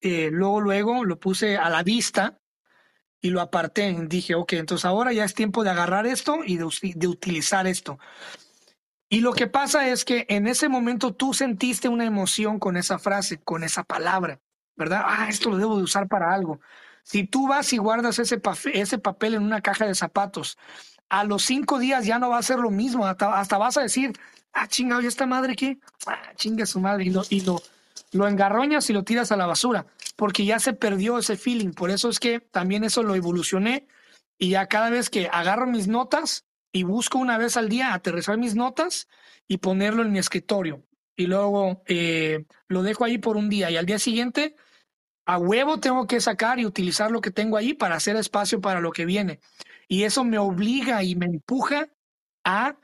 [0.00, 2.40] eh, luego, luego lo puse a la vista
[3.22, 3.96] y lo aparté.
[4.08, 7.98] Dije, ok, entonces ahora ya es tiempo de agarrar esto y de, de utilizar esto.
[9.08, 12.98] Y lo que pasa es que en ese momento tú sentiste una emoción con esa
[12.98, 14.40] frase, con esa palabra,
[14.74, 15.02] ¿verdad?
[15.04, 16.60] Ah, esto lo debo de usar para algo.
[17.04, 20.58] Si tú vas y guardas ese, papel en una caja de zapatos,
[21.08, 24.12] a los cinco días ya no va a ser lo mismo, hasta vas a decir,
[24.52, 25.78] ah, chingado, ¿y esta madre qué?
[26.06, 27.60] Ah, chinga su madre, y lo, y lo,
[28.12, 31.72] lo engarroñas y lo tiras a la basura, porque ya se perdió ese feeling.
[31.72, 33.86] Por eso es que también eso lo evolucioné
[34.38, 38.38] y ya cada vez que agarro mis notas y busco una vez al día aterrizar
[38.38, 39.08] mis notas
[39.46, 40.82] y ponerlo en mi escritorio.
[41.16, 44.56] Y luego eh, lo dejo ahí por un día y al día siguiente
[45.24, 48.80] a huevo tengo que sacar y utilizar lo que tengo ahí para hacer espacio para
[48.80, 49.40] lo que viene.
[49.86, 51.88] Y eso me obliga y me empuja
[52.44, 52.76] a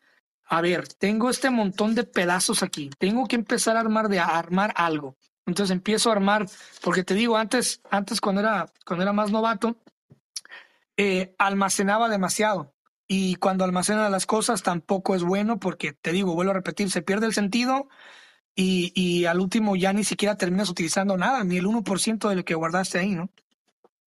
[0.48, 4.72] a ver, tengo este montón de pedazos aquí, tengo que empezar a armar de armar
[4.76, 5.16] algo.
[5.46, 6.46] Entonces empiezo a armar,
[6.82, 9.76] porque te digo, antes, antes cuando era, cuando era más novato,
[10.96, 12.74] eh, almacenaba demasiado.
[13.06, 17.02] Y cuando almacena las cosas tampoco es bueno porque, te digo, vuelvo a repetir, se
[17.02, 17.88] pierde el sentido
[18.54, 22.44] y, y al último ya ni siquiera terminas utilizando nada, ni el 1% de lo
[22.44, 23.30] que guardaste ahí, ¿no?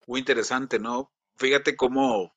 [0.08, 1.12] Muy interesante, ¿no?
[1.38, 2.36] Fíjate cómo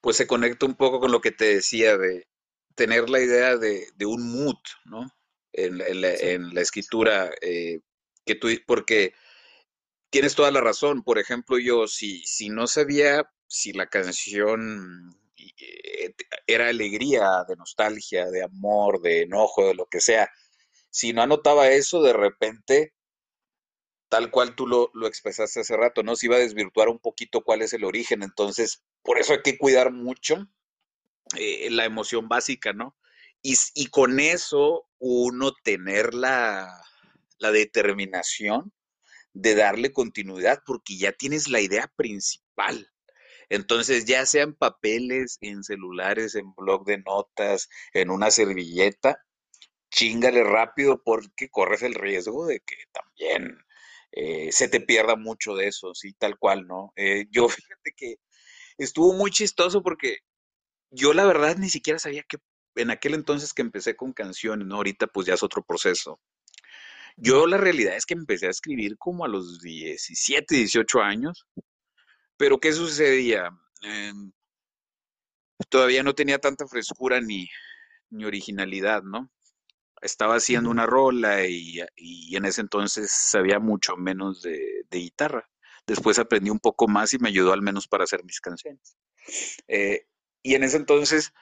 [0.00, 2.26] pues se conecta un poco con lo que te decía de
[2.74, 5.08] tener la idea de, un mood, ¿no?
[5.52, 7.80] En, la, escritura, eh,
[8.24, 9.14] que tú, porque
[10.10, 11.02] tienes toda la razón.
[11.02, 16.14] Por ejemplo, yo, si, si no sabía si la canción eh,
[16.46, 20.30] era alegría, de nostalgia, de amor, de enojo, de lo que sea,
[20.90, 22.94] si no anotaba eso, de repente,
[24.08, 26.16] tal cual tú lo, lo expresaste hace rato, ¿no?
[26.16, 28.22] Se iba a desvirtuar un poquito cuál es el origen.
[28.22, 30.48] Entonces, por eso hay que cuidar mucho
[31.38, 32.96] eh, la emoción básica, ¿no?
[33.42, 36.66] Y, con eso uno tener la,
[37.38, 38.72] la determinación
[39.34, 42.90] de darle continuidad porque ya tienes la idea principal.
[43.50, 49.18] Entonces, ya sea en papeles, en celulares, en blog de notas, en una servilleta,
[49.90, 53.58] chingale rápido porque corres el riesgo de que también
[54.12, 56.92] eh, se te pierda mucho de eso, sí, tal cual, ¿no?
[56.96, 58.16] Eh, yo fíjate que
[58.78, 60.18] estuvo muy chistoso porque
[60.94, 62.38] yo la verdad ni siquiera sabía que
[62.76, 64.76] en aquel entonces que empecé con canciones, ¿no?
[64.76, 66.20] Ahorita pues ya es otro proceso.
[67.16, 71.46] Yo la realidad es que empecé a escribir como a los 17, 18 años,
[72.36, 73.50] pero ¿qué sucedía?
[73.82, 74.12] Eh,
[75.68, 77.48] todavía no tenía tanta frescura ni,
[78.10, 79.30] ni originalidad, ¿no?
[80.02, 85.48] Estaba haciendo una rola y, y, en ese entonces sabía mucho menos de, de, guitarra.
[85.86, 88.96] Después aprendí un poco más y me ayudó al menos para hacer mis canciones.
[89.68, 90.06] Eh,
[90.44, 91.32] y en ese entonces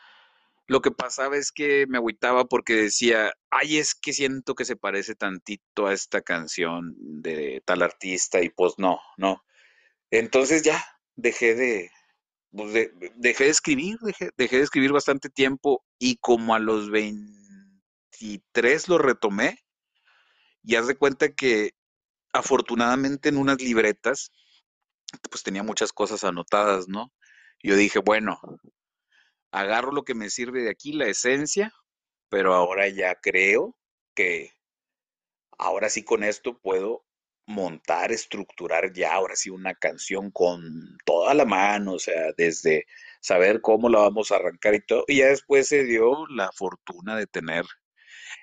[0.69, 4.77] lo que pasaba es que me agüitaba porque decía, ay, es que siento que se
[4.77, 9.45] parece tantito a esta canción de tal artista y pues no, no.
[10.11, 10.83] Entonces ya
[11.17, 11.91] dejé de,
[12.53, 16.91] pues de dejé de escribir, dejé, dejé, de escribir bastante tiempo y como a los
[16.91, 19.59] 23 lo retomé
[20.63, 21.73] y haz de cuenta que
[22.33, 24.31] afortunadamente en unas libretas
[25.29, 27.13] pues tenía muchas cosas anotadas, ¿no?
[27.63, 28.41] Yo dije, bueno,
[29.53, 31.73] agarro lo que me sirve de aquí, la esencia,
[32.29, 33.77] pero ahora ya creo
[34.15, 34.53] que
[35.59, 37.05] ahora sí con esto puedo
[37.47, 42.87] montar, estructurar ya ahora sí una canción con toda la mano, o sea, desde
[43.21, 45.05] saber cómo la vamos a arrancar y todo.
[45.07, 47.65] Y ya después se dio la fortuna de tener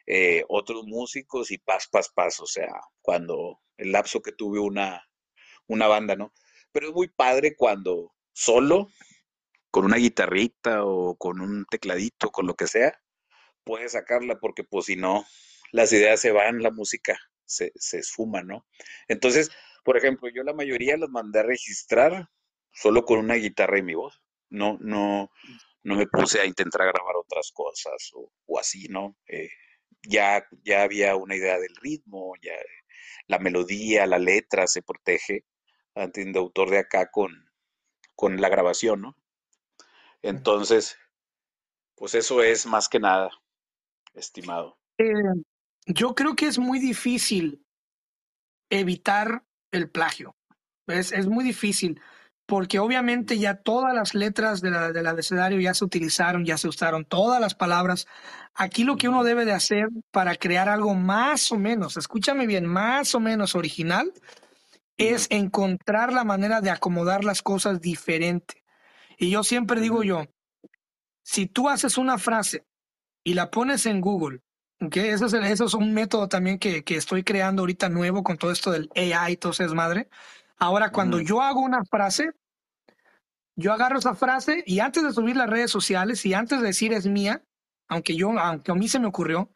[0.05, 2.69] eh, otros músicos y paz, paz, paz, o sea,
[3.01, 5.03] cuando el lapso que tuve una,
[5.67, 6.33] una banda, ¿no?
[6.71, 8.89] Pero es muy padre cuando solo
[9.71, 12.99] con una guitarrita o con un tecladito, con lo que sea,
[13.63, 15.25] puedes sacarla porque pues si no,
[15.71, 18.65] las ideas se van, la música se, se esfuma, ¿no?
[19.07, 19.51] Entonces,
[19.83, 22.29] por ejemplo, yo la mayoría las mandé a registrar
[22.71, 24.21] solo con una guitarra y mi voz.
[24.49, 25.31] No, no,
[25.83, 29.15] no me puse a intentar grabar otras cosas o, o así, ¿no?
[29.27, 29.49] Eh,
[30.03, 32.53] ya, ya había una idea del ritmo, ya
[33.27, 35.45] la melodía, la letra se protege
[35.95, 37.31] ante un autor de acá con,
[38.15, 39.15] con la grabación, ¿no?
[40.21, 40.97] Entonces,
[41.95, 43.29] pues eso es más que nada,
[44.13, 44.77] estimado.
[44.97, 45.13] Eh,
[45.85, 47.65] yo creo que es muy difícil
[48.69, 50.35] evitar el plagio.
[50.87, 52.01] Es, es muy difícil,
[52.49, 56.67] porque obviamente ya todas las letras de la, del abecedario ya se utilizaron, ya se
[56.67, 58.07] usaron todas las palabras.
[58.55, 62.65] Aquí lo que uno debe de hacer para crear algo más o menos, escúchame bien,
[62.65, 64.11] más o menos original,
[64.97, 68.63] es encontrar la manera de acomodar las cosas diferente.
[69.19, 70.25] Y yo siempre digo yo,
[71.23, 72.65] si tú haces una frase
[73.21, 74.41] y la pones en Google,
[74.81, 75.09] ¿okay?
[75.09, 78.49] eso, es, eso es un método también que, que, estoy creando ahorita nuevo con todo
[78.49, 80.09] esto del AI y todo eso es madre.
[80.57, 81.27] Ahora, cuando uh -huh.
[81.27, 82.31] yo hago una frase,
[83.57, 86.93] yo agarro esa frase y antes de subir las redes sociales y antes de decir
[86.93, 87.43] es mía,
[87.89, 89.51] aunque yo, aunque a mí se me ocurrió,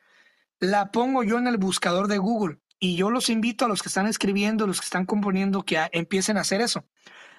[0.60, 2.60] la pongo yo en el buscador de Google.
[2.80, 5.90] Y yo los invito a los que están escribiendo, los que están componiendo, que a,
[5.94, 6.86] empiecen a hacer eso.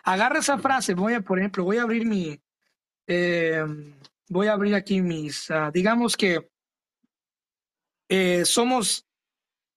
[0.05, 2.39] Agarra esa frase, voy a, por ejemplo, voy a abrir mi,
[3.07, 3.65] eh,
[4.29, 6.51] voy a abrir aquí mis, uh, digamos que
[8.11, 9.07] eh, somos,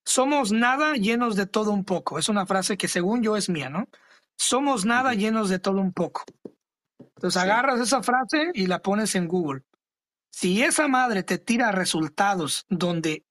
[0.06, 2.20] somos nada llenos de todo un poco.
[2.20, 3.88] Es una frase que según yo es mía, ¿no?
[4.38, 6.26] Somos nada llenos de todo un poco.
[7.00, 7.48] Entonces sí.
[7.48, 9.64] agarras esa frase y la pones en Google.
[10.30, 13.26] Si esa madre te tira resultados donde,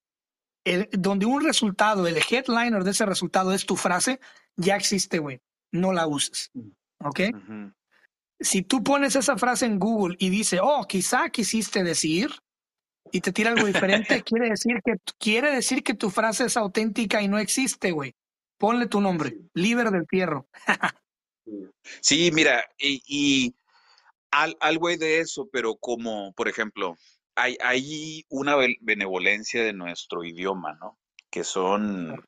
[0.65, 4.19] el, donde un resultado, el headliner de ese resultado es tu frase,
[4.57, 5.43] ya existe, güey.
[5.73, 6.51] No la uses.
[7.09, 7.21] ¿Ok?
[7.21, 7.75] Uh -huh.
[8.39, 12.31] Si tú pones esa frase en Google y dice, oh, quizá quisiste decir,
[13.13, 17.23] y te tira algo diferente, quiere decir que quiere decir que tu frase es auténtica
[17.23, 18.15] y no existe, güey.
[18.59, 20.47] Ponle tu nombre, Liber del Fierro.
[22.01, 23.55] sí, mira, y, y
[24.31, 26.97] al, algo hay de eso, pero como, por ejemplo,
[27.35, 30.99] hay, hay una benevolencia de nuestro idioma, ¿no?
[31.31, 32.25] Que son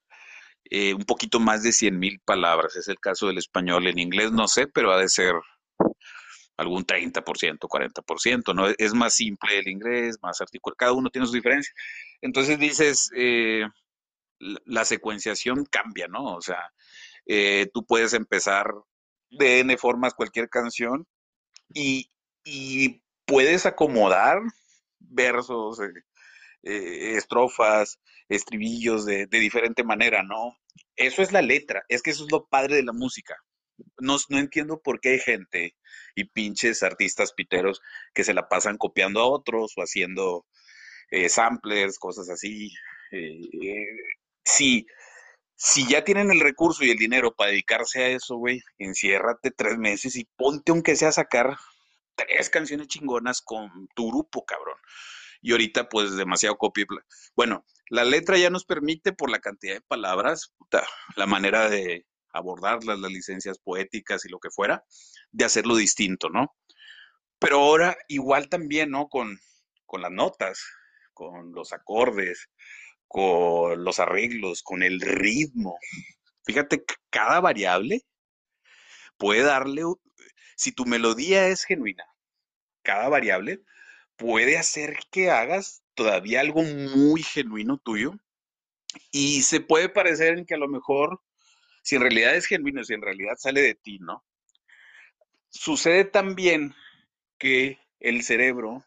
[0.71, 2.77] eh, un poquito más de 100 mil palabras.
[2.77, 3.87] Es el caso del español.
[3.87, 5.35] En inglés no sé, pero ha de ser
[6.59, 8.67] algún 30%, 40%, ¿no?
[8.79, 11.73] Es más simple el inglés, más articulado, cada uno tiene su diferencia.
[12.21, 13.65] Entonces dices, eh,
[14.39, 16.35] la secuenciación cambia, ¿no?
[16.35, 16.73] O sea,
[17.27, 18.67] eh, tú puedes empezar
[19.31, 21.07] de N formas cualquier canción
[21.73, 22.11] y,
[22.45, 24.41] y puedes acomodar
[24.99, 25.81] versos,
[26.69, 30.57] eh, estrofas, estribillos de, de, diferente manera, ¿no?
[30.97, 33.37] Eso es la letra, es que eso es lo padre de la música.
[33.99, 35.77] No, no entiendo por qué hay gente,
[36.19, 37.81] y pinches artistas piteros
[38.13, 40.47] que se la pasan copiando a otros o haciendo
[41.11, 42.73] eh, samplers, cosas así.
[43.13, 43.87] Eh,
[44.45, 44.87] si,
[45.55, 49.79] si ya tienen el recurso y el dinero para dedicarse a eso, güey, enciérrate tres
[49.79, 51.57] meses y ponte aunque sea a sacar
[52.17, 54.79] tres canciones chingonas con tu grupo, cabrón.
[55.41, 56.85] Y ahorita, pues, demasiado copia.
[57.35, 60.53] Bueno, la letra ya nos permite, por la cantidad de palabras,
[61.17, 64.85] la manera de abordarlas, las licencias poéticas y lo que fuera,
[65.31, 66.55] de hacerlo distinto, ¿no?
[67.39, 69.09] Pero ahora igual también, ¿no?
[69.09, 69.39] Con,
[69.87, 70.61] con las notas,
[71.13, 72.49] con los acordes,
[73.07, 75.79] con los arreglos, con el ritmo.
[76.45, 78.03] Fíjate cada variable
[79.19, 79.83] puede darle,
[80.57, 82.05] si tu melodía es genuina,
[82.83, 83.63] cada variable
[84.19, 88.15] puede hacer que hagas todavía algo muy genuino tuyo
[89.11, 91.23] y se puede parecer en que a lo mejor,
[91.83, 94.25] si en realidad es genuino, si en realidad sale de ti, ¿no?
[95.51, 96.75] Sucede también
[97.39, 98.85] que el cerebro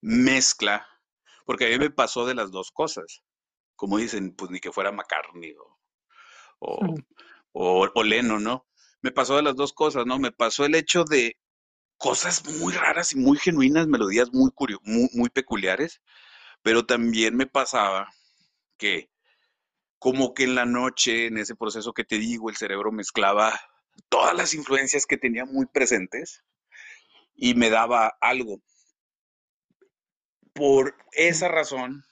[0.00, 0.86] mezcla,
[1.44, 3.24] porque a mí me pasó de las dos cosas,
[3.76, 5.54] como dicen, pues ni que fuera McCartney
[6.58, 6.96] o,
[7.52, 8.66] o, o Leno, ¿no?
[9.00, 10.18] Me pasó de las dos cosas, ¿no?
[10.18, 11.36] Me pasó el hecho de
[11.98, 14.50] cosas muy raras y muy genuinas, melodías muy,
[14.84, 16.00] muy, muy peculiares,
[16.62, 18.08] pero también me pasaba
[18.78, 19.10] que
[19.98, 23.60] como que en la noche, en ese proceso que te digo, el cerebro mezclaba
[24.08, 26.44] todas las influencias que tenía muy presentes
[27.34, 28.62] y me daba algo.
[30.52, 32.04] Por esa razón,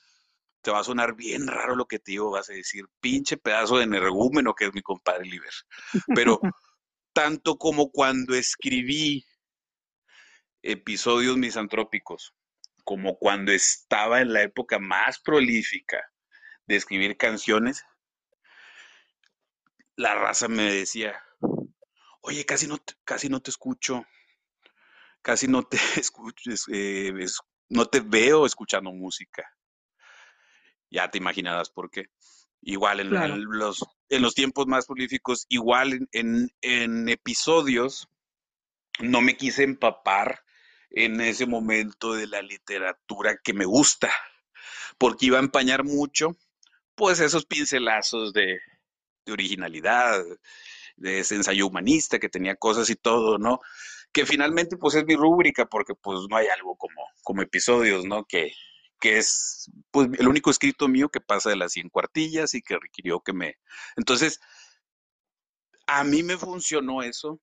[0.62, 3.78] te va a sonar bien raro lo que te digo, vas a decir, pinche pedazo
[3.78, 5.52] de energúmeno que es mi compadre Liber.
[6.14, 6.40] Pero
[7.12, 9.24] tanto como cuando escribí
[10.66, 12.34] episodios misantrópicos,
[12.84, 16.02] como cuando estaba en la época más prolífica
[16.66, 17.84] de escribir canciones,
[19.96, 21.22] la raza me decía,
[22.20, 24.04] oye, casi no te, casi no te escucho,
[25.22, 27.12] casi no te escuches, eh,
[27.68, 29.48] no te veo escuchando música.
[30.90, 32.06] Ya te imaginarás por qué.
[32.62, 38.08] Igual en, los, en los tiempos más prolíficos, igual en, en episodios,
[39.00, 40.45] no me quise empapar
[40.90, 44.10] en ese momento de la literatura que me gusta,
[44.98, 46.36] porque iba a empañar mucho,
[46.94, 48.58] pues esos pincelazos de,
[49.28, 50.24] originalidad,
[50.96, 53.60] de ese ensayo humanista que tenía cosas y todo, ¿no?
[54.12, 58.24] Que finalmente pues es mi rúbrica porque pues no hay algo como, como episodios, ¿no?
[58.24, 58.52] Que,
[59.00, 62.78] que es pues el único escrito mío que pasa de las 100 cuartillas y que
[62.78, 63.58] requirió que me...
[63.96, 64.40] Entonces,
[65.86, 67.40] a mí me funcionó eso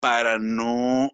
[0.00, 1.10] para no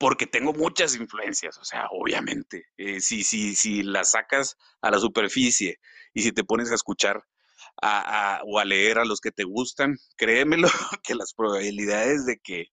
[0.00, 4.98] porque tengo muchas influencias, o sea, obviamente, eh, si, si, si las sacas a la
[4.98, 5.78] superficie
[6.14, 7.22] y si te pones a escuchar
[7.82, 10.68] o a leer a los que te gustan, créemelo
[11.04, 12.68] que las probabilidades de que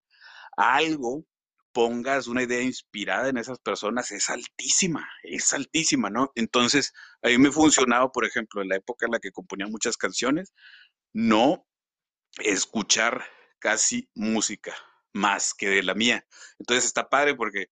[0.57, 1.25] algo
[1.73, 6.31] pongas una idea inspirada en esas personas es altísima, es altísima, ¿no?
[6.37, 9.97] Entonces, a mí me funcionaba, por ejemplo, en la época en la que componía muchas
[9.97, 10.55] canciones,
[11.13, 11.67] no
[12.39, 13.25] escuchar
[13.59, 14.77] casi música
[15.17, 16.25] más que de la mía.
[16.59, 17.67] Entonces está padre porque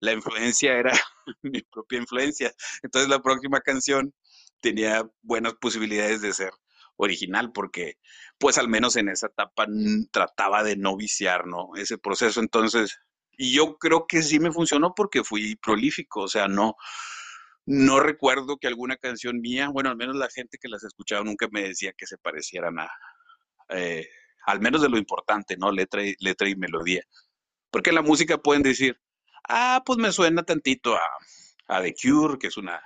[0.00, 0.92] la influencia era
[1.42, 2.52] mi propia influencia.
[2.82, 4.14] Entonces la próxima canción
[4.60, 6.52] tenía buenas posibilidades de ser
[6.96, 7.94] original porque
[8.38, 9.66] pues al menos en esa etapa
[10.10, 11.70] trataba de no viciar, ¿no?
[11.76, 12.40] Ese proceso.
[12.40, 12.98] Entonces,
[13.36, 16.76] y yo creo que sí me funcionó porque fui prolífico, o sea, no,
[17.66, 21.48] no recuerdo que alguna canción mía, bueno, al menos la gente que las escuchaba nunca
[21.50, 22.90] me decía que se parecieran a,
[23.70, 24.08] eh,
[24.46, 25.70] al menos de lo importante, ¿no?
[25.72, 27.02] Letra y, letra y melodía.
[27.70, 29.00] Porque en la música pueden decir,
[29.48, 31.02] ah, pues me suena tantito a,
[31.68, 32.80] a The Cure, que es una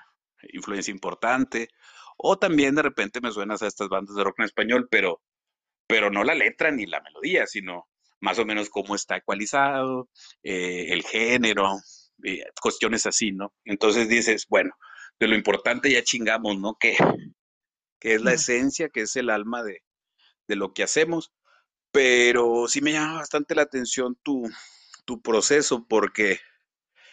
[0.52, 1.68] influencia importante,
[2.16, 5.22] o también de repente me suenas a estas bandas de rock en español, pero,
[5.86, 7.88] pero no la letra ni la melodía, sino
[8.20, 10.08] más o menos cómo está ecualizado,
[10.42, 11.76] eh, el género,
[12.24, 13.52] eh, cuestiones así, ¿no?
[13.64, 14.72] Entonces dices, bueno,
[15.18, 16.76] de lo importante ya chingamos, ¿no?
[16.78, 16.96] Que,
[18.00, 19.82] que es la esencia, que es el alma de,
[20.48, 21.32] de lo que hacemos
[21.94, 24.50] pero sí me llama bastante la atención tu,
[25.22, 26.40] proceso porque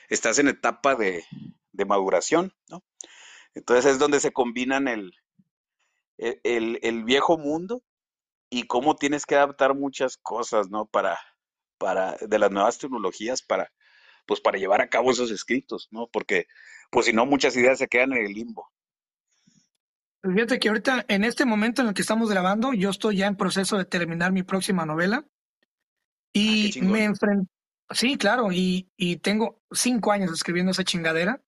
[0.09, 1.23] estás en etapa de,
[1.86, 2.84] maduración, ¿no?
[3.53, 5.13] Entonces es donde se combinan el,
[6.17, 7.84] el, viejo mundo
[8.49, 10.88] y cómo tienes que adaptar muchas cosas, ¿no?
[10.88, 11.19] Para,
[11.77, 13.71] para, de las nuevas tecnologías para,
[14.25, 16.07] pues para llevar a cabo esos escritos, ¿no?
[16.07, 16.47] Porque,
[16.89, 18.70] pues si no, muchas ideas se quedan en el limbo.
[20.24, 23.36] Fíjate que ahorita, en este momento en el que estamos grabando, yo estoy ya en
[23.36, 25.26] proceso de terminar mi próxima novela.
[26.34, 27.49] Y ah, me enfrenté.
[27.89, 31.41] Sí, claro, y, y tengo cinco años escribiendo esa chingadera.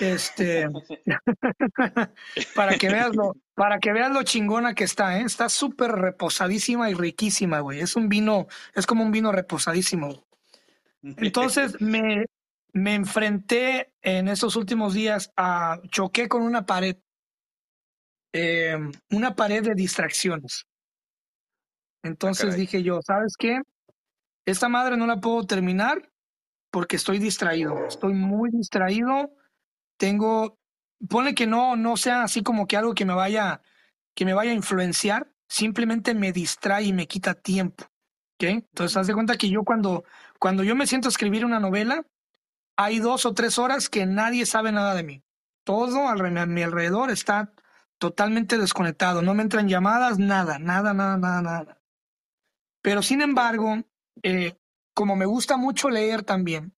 [0.00, 0.68] Este,
[2.54, 5.22] para que veas lo, para que veas lo chingona que está, ¿eh?
[5.22, 7.80] está súper reposadísima y riquísima, güey.
[7.80, 10.24] Es un vino, es como un vino reposadísimo.
[11.02, 12.26] Entonces me,
[12.72, 16.96] me enfrenté en estos últimos días a choqué con una pared,
[18.32, 18.78] eh,
[19.10, 20.66] una pared de distracciones.
[22.02, 23.60] Entonces dije yo, ¿sabes qué?
[24.46, 26.10] Esta madre no la puedo terminar
[26.70, 29.30] porque estoy distraído, estoy muy distraído,
[29.96, 30.58] tengo,
[31.08, 33.62] pone que no, no sea así como que algo que me vaya,
[34.14, 37.84] que me vaya a influenciar, simplemente me distrae y me quita tiempo.
[38.40, 40.04] Entonces, haz de cuenta que yo cuando,
[40.38, 42.06] cuando yo me siento a escribir una novela,
[42.76, 45.22] hay dos o tres horas que nadie sabe nada de mí.
[45.64, 47.52] Todo a mi alrededor está
[47.98, 49.22] totalmente desconectado.
[49.22, 51.82] No me entran llamadas, nada, nada, nada, nada, nada.
[52.82, 53.82] Pero sin embargo,
[54.22, 54.56] eh,
[54.94, 56.74] como me gusta mucho leer también,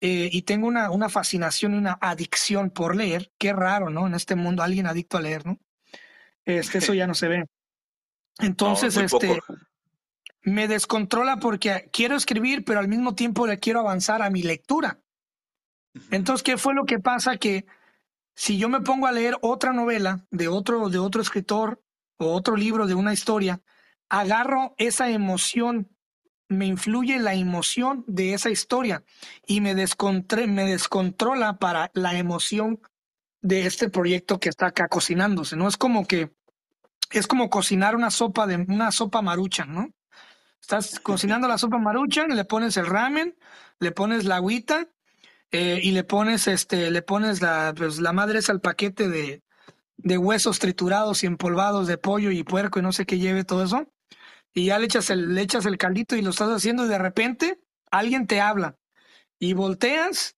[0.00, 4.06] eh, y tengo una, una fascinación y una adicción por leer, qué raro, ¿no?
[4.06, 5.58] En este mundo, alguien adicto a leer, ¿no?
[6.44, 7.46] Este, eso ya no se ve.
[8.38, 9.40] Entonces, este,
[10.42, 15.00] me descontrola porque quiero escribir, pero al mismo tiempo le quiero avanzar a mi lectura.
[16.10, 17.36] Entonces, ¿qué fue lo que pasa?
[17.36, 17.64] Que
[18.34, 21.82] si yo me pongo a leer otra novela de otro, de otro escritor
[22.16, 23.60] o otro libro de una historia,
[24.08, 25.88] agarro esa emoción,
[26.48, 29.02] me influye la emoción de esa historia
[29.46, 32.80] y me, me descontrola para la emoción
[33.40, 35.68] de este proyecto que está acá cocinándose, ¿no?
[35.68, 36.32] Es como que
[37.10, 39.90] es como cocinar una sopa de una sopa maruchan, ¿no?
[40.60, 43.36] Estás cocinando la sopa maruchan, le pones el ramen,
[43.78, 44.88] le pones la agüita
[45.50, 49.42] eh, y le pones este, le pones la, pues, la madre es al paquete de,
[49.96, 53.64] de huesos triturados y empolvados de pollo y puerco y no sé qué lleve todo
[53.64, 53.86] eso.
[54.52, 56.98] Y ya le echas el, le echas el caldito y lo estás haciendo y de
[56.98, 58.76] repente alguien te habla
[59.38, 60.36] y volteas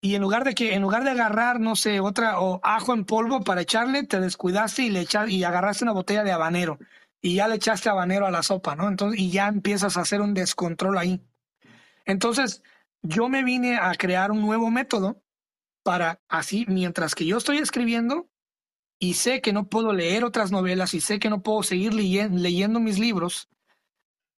[0.00, 3.04] y en lugar de que en lugar de agarrar no sé otra o ajo en
[3.04, 6.78] polvo para echarle te descuidaste y le echas y agarraste una botella de habanero
[7.20, 8.88] y ya le echaste habanero a la sopa, ¿no?
[8.88, 11.20] Entonces, y ya empiezas a hacer un descontrol ahí.
[12.04, 12.62] Entonces,
[13.02, 15.22] yo me vine a crear un nuevo método
[15.82, 18.28] para así, mientras que yo estoy escribiendo
[18.98, 22.80] y sé que no puedo leer otras novelas y sé que no puedo seguir leyendo
[22.80, 23.48] mis libros,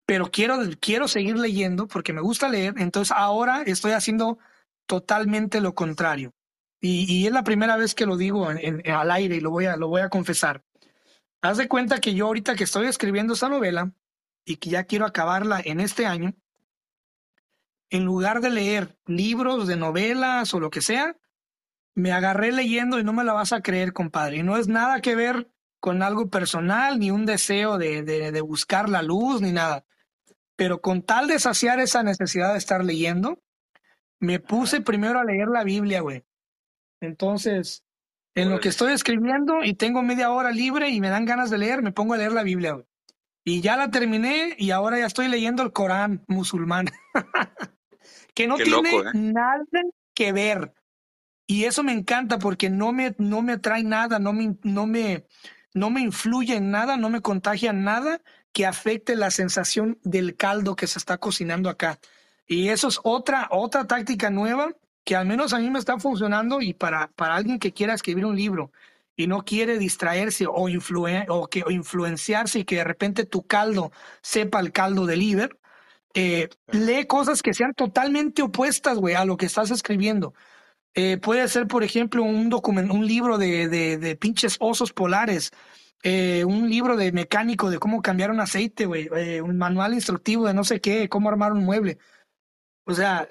[0.07, 4.39] pero quiero, quiero seguir leyendo porque me gusta leer, entonces ahora estoy haciendo
[4.87, 6.35] totalmente lo contrario.
[6.81, 9.89] Y, es la primera vez que lo digo al aire y lo voy a, lo
[9.89, 10.65] voy a confesar.
[11.43, 13.93] Haz de cuenta que yo ahorita que estoy escribiendo esta novela
[14.45, 16.35] y que ya quiero acabarla en este año,
[17.91, 21.17] en lugar de leer libros de novelas o lo que sea,
[21.95, 24.39] me agarré leyendo y no me la vas a creer, compadre.
[24.39, 28.89] Y no es nada que ver con algo personal, ni un deseo de, de, buscar
[28.89, 29.85] la luz, ni nada.
[30.57, 33.43] Pero con tal de saciar esa necesidad de estar leyendo,
[34.21, 36.25] me puse primero a leer la Biblia, güey.
[37.01, 37.85] Entonces,
[38.35, 41.59] en lo que estoy escribiendo y tengo media hora libre y me dan ganas de
[41.59, 42.85] leer, me pongo a leer la Biblia.
[43.45, 46.87] Y ya la terminé y ahora ya estoy leyendo el Corán musulmán.
[48.39, 49.03] que no tiene ¿eh?
[49.15, 49.65] nada
[50.15, 50.73] que ver.
[51.49, 55.27] Y eso me encanta porque no me, no me atrae nada, no me, no, me,
[55.75, 58.21] no me influye en nada, no me contagia nada
[58.53, 61.99] que afecte la sensación del caldo que se está cocinando acá.
[62.47, 64.73] Y eso es otra, otra táctica nueva
[65.03, 68.25] que al menos a mí me está funcionando y para, para alguien que quiera escribir
[68.25, 68.71] un libro
[69.17, 73.91] y no quiere distraerse o, o, que, influenciarse y que de repente tu caldo
[74.23, 75.59] sepa el caldo del líder,
[76.15, 80.35] eh, lee cosas que sean totalmente opuestas, güey, a lo que estás escribiendo.
[80.95, 85.51] Eh, puede ser, por ejemplo, un, documento, un libro de, de, pinches osos polares,
[86.03, 89.09] eh, un libro de mecánico de cómo cambiar un aceite, güey,
[89.41, 91.99] un manual instructivo de no sé qué, cómo armar un mueble.
[92.85, 93.29] O sea,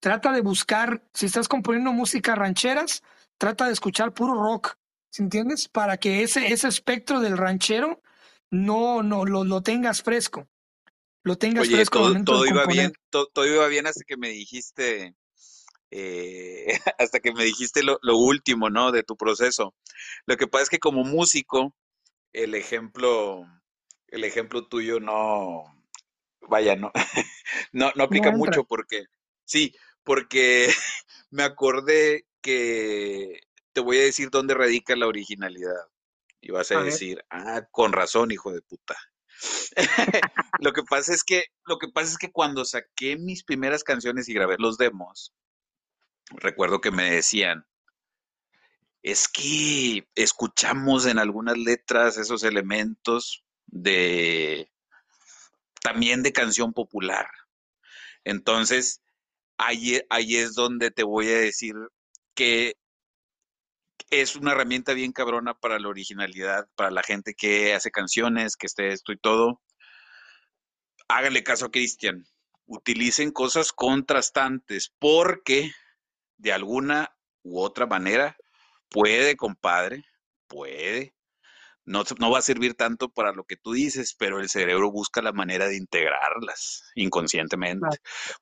[0.00, 3.02] trata de buscar, si estás componiendo música rancheras,
[3.38, 4.76] trata de escuchar puro rock,
[5.10, 5.68] ¿sí entiendes?
[5.68, 8.02] Para que ese, ese espectro del ranchero
[8.50, 10.48] no, no lo, lo tengas fresco.
[11.26, 11.98] Lo tengas fresco.
[11.98, 15.16] Todo, todo iba bien, todo, iba bien hasta que me dijiste,
[15.90, 16.66] eh,
[17.00, 18.92] hasta que me dijiste lo, lo, último, ¿no?
[18.92, 19.74] De tu proceso.
[20.26, 21.74] Lo que pasa es que como músico,
[22.32, 23.44] el ejemplo,
[24.06, 25.64] el ejemplo tuyo no,
[26.42, 26.92] vaya, no,
[27.72, 29.06] no, no aplica mucho porque,
[29.44, 29.74] sí,
[30.04, 30.68] porque
[31.30, 33.40] me acordé que
[33.72, 35.88] te voy a decir dónde radica la originalidad.
[36.40, 38.96] Y vas a, decir, ah, con razón, hijo de puta.
[40.60, 44.28] lo que pasa es que, lo que pasa es que cuando saqué mis primeras canciones
[44.28, 45.34] y grabé los demos,
[46.30, 47.66] recuerdo que me decían,
[49.02, 54.70] es que escuchamos en algunas letras esos elementos de
[55.82, 57.28] también de canción popular.
[58.24, 59.02] Entonces,
[59.56, 61.74] ahí, ahí es donde te voy a decir
[62.34, 62.76] que
[64.10, 68.66] es una herramienta bien cabrona para la originalidad, para la gente que hace canciones, que
[68.66, 69.60] esté esto y todo.
[71.08, 72.24] Háganle caso a Cristian.
[72.66, 75.70] utilicen cosas contrastantes, porque
[76.36, 78.36] de alguna u otra manera
[78.90, 80.04] puede, compadre,
[80.48, 81.14] puede.
[81.84, 85.22] No, no va a servir tanto para lo que tú dices, pero el cerebro busca
[85.22, 87.86] la manera de integrarlas inconscientemente.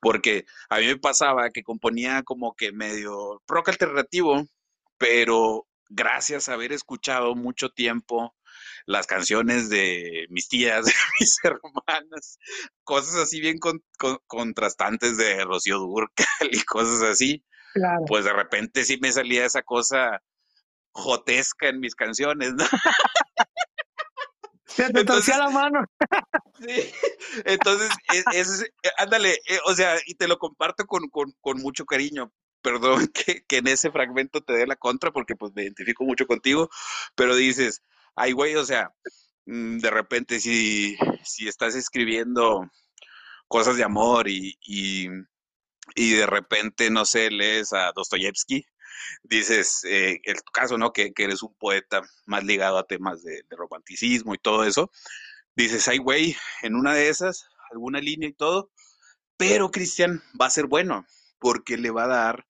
[0.01, 4.45] Porque a mí me pasaba que componía como que medio rock alternativo,
[4.99, 8.35] pero gracias a haber escuchado mucho tiempo
[8.87, 12.39] las canciones de mis tías, de mis hermanas,
[12.83, 18.05] cosas así bien con, con, contrastantes de Rocío Durcal y cosas así, Claro.
[18.07, 20.21] pues de repente sí me salía esa cosa
[20.93, 22.65] jotesca en mis canciones, ¿no?
[24.67, 25.85] Se te torcía Entonces, la mano.
[26.59, 26.93] sí,
[27.45, 31.85] entonces, es, es- ándale, eh, o sea, y te lo comparto con, con, con mucho
[31.85, 32.33] cariño.
[32.65, 36.27] Perdón que, que en ese fragmento te dé la contra porque pues me identifico mucho
[36.27, 36.71] contigo,
[37.15, 37.83] pero dices,
[38.17, 38.91] ay güey, o sea,
[39.47, 42.63] mm, de repente si, si estás escribiendo
[43.49, 45.09] cosas de amor y, y,
[45.95, 48.65] y de repente, no sé, lees a Dostoyevsky,
[49.25, 50.93] dices, eh, tu caso, ¿no?
[50.93, 54.91] Que, que eres un poeta más ligado a temas de, de romanticismo y todo eso,
[55.55, 58.71] dices, ay güey, en una de esas, alguna línea y todo,
[59.37, 61.05] pero Cristian va a ser bueno
[61.39, 62.47] porque le va a dar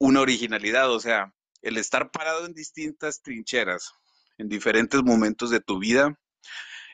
[0.00, 1.32] una originalidad, o sea,
[1.62, 3.92] el estar parado en distintas trincheras,
[4.38, 6.18] en diferentes momentos de tu vida,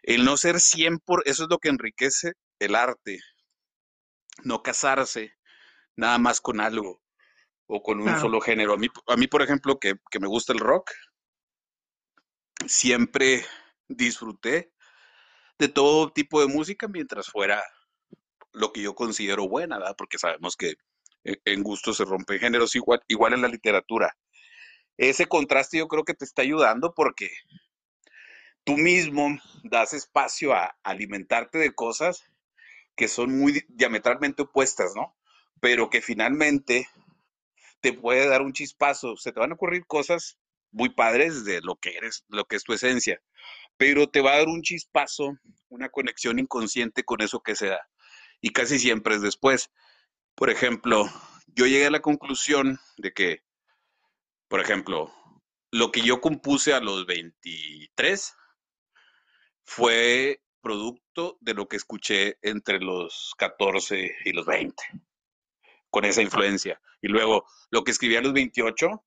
[0.03, 3.21] el no ser 100 por, eso es lo que enriquece el arte,
[4.43, 5.33] no casarse
[5.95, 7.01] nada más con algo
[7.67, 8.75] o con un solo género.
[8.75, 10.91] A mí, a mí por ejemplo, que, que me gusta el rock,
[12.67, 13.47] siempre
[13.89, 14.73] disfruté
[15.59, 17.63] de todo tipo de música mientras fuera
[18.53, 19.95] lo que yo considero buena, ¿verdad?
[19.97, 20.75] Porque sabemos que
[21.45, 24.17] en gusto se rompen géneros igual, igual en la literatura.
[24.99, 27.31] Ese contraste yo creo que te está ayudando porque
[28.65, 32.25] tú mismo das espacio a alimentarte de cosas
[32.97, 35.17] que son muy di- diametralmente opuestas, ¿no?
[35.61, 36.89] Pero que finalmente
[37.81, 39.17] te puede dar un chispazo.
[39.17, 40.39] Se te van a ocurrir cosas
[40.73, 43.23] muy padres de lo que eres, lo que es tu esencia,
[43.77, 47.89] pero te va a dar un chispazo, una conexión inconsciente con eso que se da.
[48.41, 49.71] Y casi siempre es después.
[50.37, 51.05] Por ejemplo,
[51.49, 53.43] yo llegué a la conclusión de que,
[54.49, 55.13] por ejemplo,
[55.71, 58.35] lo que yo compuse a los 23
[59.65, 64.83] fue producto de lo que escuché entre los 14 y los 20,
[65.91, 66.81] con esa influencia.
[67.03, 69.05] Y luego, lo que escribí a los 28,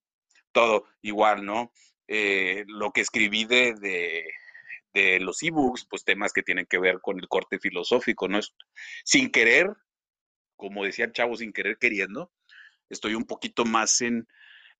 [0.52, 1.72] todo igual, ¿no?
[2.08, 4.24] Eh, lo que escribí de, de,
[4.94, 8.38] de los ebooks, pues temas que tienen que ver con el corte filosófico, ¿no?
[8.38, 8.54] Es-
[9.04, 9.70] Sin querer,
[10.60, 12.30] como decía el chavo, sin querer queriendo,
[12.90, 14.28] estoy un poquito más en,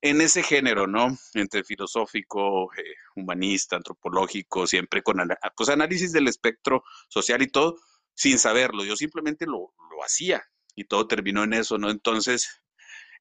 [0.03, 1.09] en ese género, ¿no?
[1.35, 5.17] Entre filosófico, eh, humanista, antropológico, siempre con
[5.57, 7.77] pues, análisis del espectro social y todo,
[8.15, 8.85] sin saberlo.
[8.85, 10.45] Yo simplemente lo, lo hacía
[10.77, 11.91] y todo terminó en eso, ¿no?
[11.91, 12.63] Entonces,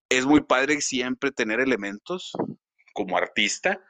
[0.10, 2.34] es muy padre siempre tener elementos
[2.93, 3.82] como artista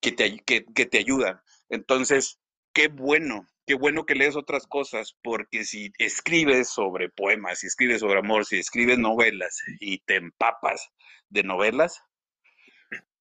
[0.00, 1.40] que te, que, que te ayudan.
[1.68, 2.40] Entonces,
[2.72, 8.00] qué bueno, qué bueno que lees otras cosas, porque si escribes sobre poemas, si escribes
[8.00, 10.88] sobre amor, si escribes novelas y te empapas
[11.28, 12.02] de novelas,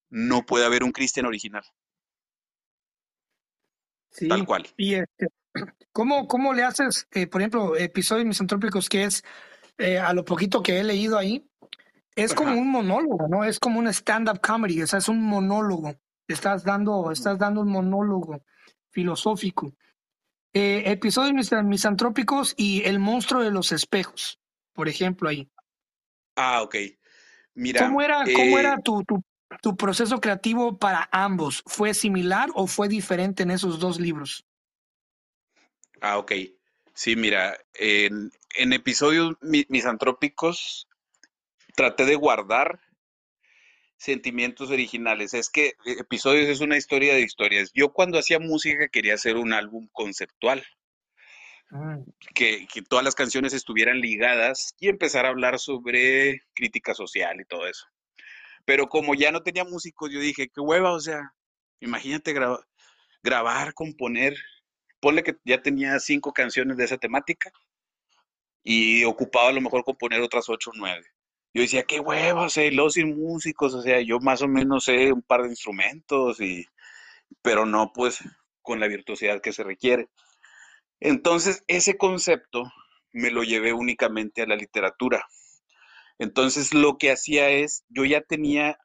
[0.09, 1.63] no puede haber un Cristian original,
[4.29, 4.45] tal Sí.
[4.45, 4.67] cual.
[4.77, 5.27] Y este,
[5.91, 9.25] ¿cómo, cómo le haces, eh, por ejemplo, episodios misantrópicos que es,
[9.77, 11.45] eh, a lo poquito que he leído ahí,
[12.15, 13.43] es como un monólogo, ¿no?
[13.43, 15.93] Es como un stand-up comedy, o sea, es un monólogo.
[16.25, 18.41] Estás dando, estás dando un monólogo
[18.89, 19.73] filosófico.
[20.53, 24.39] Eh, episodios mis- misantrópicos y El monstruo de los espejos,
[24.73, 25.49] por ejemplo, ahí.
[26.35, 26.75] Ah, ok.
[27.55, 29.23] Mira, ¿Cómo era, cómo eh, era tu, tu,
[29.61, 31.63] tu proceso creativo para ambos?
[31.65, 34.45] ¿Fue similar o fue diferente en esos dos libros?
[36.01, 36.31] ah, ok.
[36.93, 40.87] Sí, mira, en, en episodios mi- misantrópicos
[41.75, 42.79] traté de guardar
[43.97, 45.33] sentimientos originales.
[45.33, 47.71] Es que eh, episodios es una historia de historias.
[47.73, 50.63] Yo cuando hacía música quería hacer un álbum conceptual,
[51.69, 57.41] Mm, que, que todas las canciones estuvieran ligadas y empezar a hablar sobre crítica social
[57.41, 57.85] y todo eso.
[58.65, 61.33] Pero como ya no tenía músicos, yo dije, qué hueva, o sea,
[61.81, 62.65] imagínate graba-
[63.23, 64.35] grabar, componer.
[64.99, 67.51] Ponle que ya tenía cinco canciones de esa temática
[68.63, 71.05] y ocupaba a lo mejor componer otras ocho o nueve.
[71.57, 72.03] Yo decía, qué
[72.49, 75.49] sea, y luego sin músicos, o sea, yo más o menos sé un par de
[75.49, 76.67] instrumentos, y,
[77.41, 78.19] pero no pues
[78.61, 80.07] con la virtuosidad que se requiere.
[80.99, 82.71] Entonces, ese concepto
[83.11, 85.25] me lo llevé únicamente a la literatura.
[86.19, 88.77] Entonces, lo que hacía es, yo ya tenía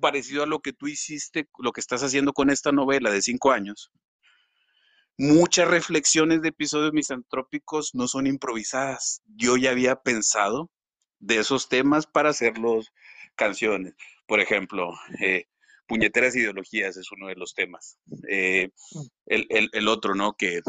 [0.00, 3.52] parecido a lo que tú hiciste, lo que estás haciendo con esta novela de cinco
[3.52, 3.92] años,
[5.16, 9.22] muchas reflexiones de episodios misantrópicos no son improvisadas.
[9.26, 10.72] Yo ya había pensado
[11.26, 12.92] de esos temas para hacerlos
[13.34, 13.94] canciones.
[14.26, 15.46] Por ejemplo, eh,
[15.86, 17.98] puñeteras ideologías es uno de los temas.
[18.28, 18.70] Eh,
[19.26, 20.34] el, el, el, otro, ¿no?
[20.36, 20.60] Que,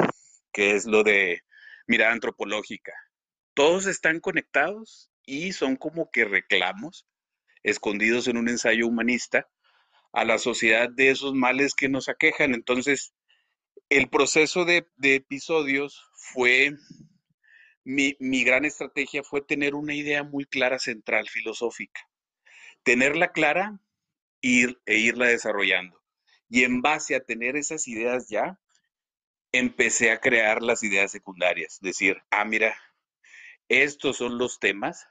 [0.51, 1.41] que es lo de
[1.87, 2.93] mirada antropológica.
[3.53, 7.07] Todos están conectados y son como que reclamos
[7.63, 9.49] escondidos en un ensayo humanista
[10.13, 12.53] a la sociedad de esos males que nos aquejan.
[12.53, 13.13] Entonces,
[13.89, 16.75] el proceso de, de episodios fue,
[17.85, 22.01] mi, mi, gran estrategia fue tener una idea muy clara, central, filosófica.
[22.83, 23.79] Tenerla clara
[24.41, 26.01] ir, e irla desarrollando.
[26.49, 28.59] Y en base a tener esas ideas ya,
[29.51, 31.79] empecé a crear las ideas secundarias.
[31.81, 32.75] Decir, ah, mira,
[33.69, 35.07] estos son los temas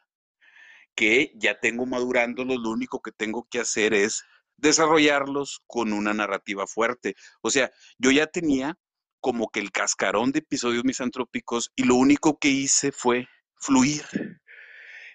[0.95, 4.25] que ya tengo madurándolos, lo único que tengo que hacer es
[4.57, 7.17] desarrollarlos con una narrativa fuerte.
[7.41, 8.79] O sea, yo ya tenía
[9.25, 14.05] como que el cascarón de episodios misantrópicos y lo único que hice fue fluir.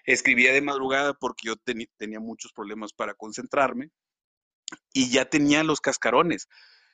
[0.04, 3.90] Escribía de madrugada porque yo ten tenía muchos problemas para concentrarme
[4.92, 6.48] y ya tenía los cascarones.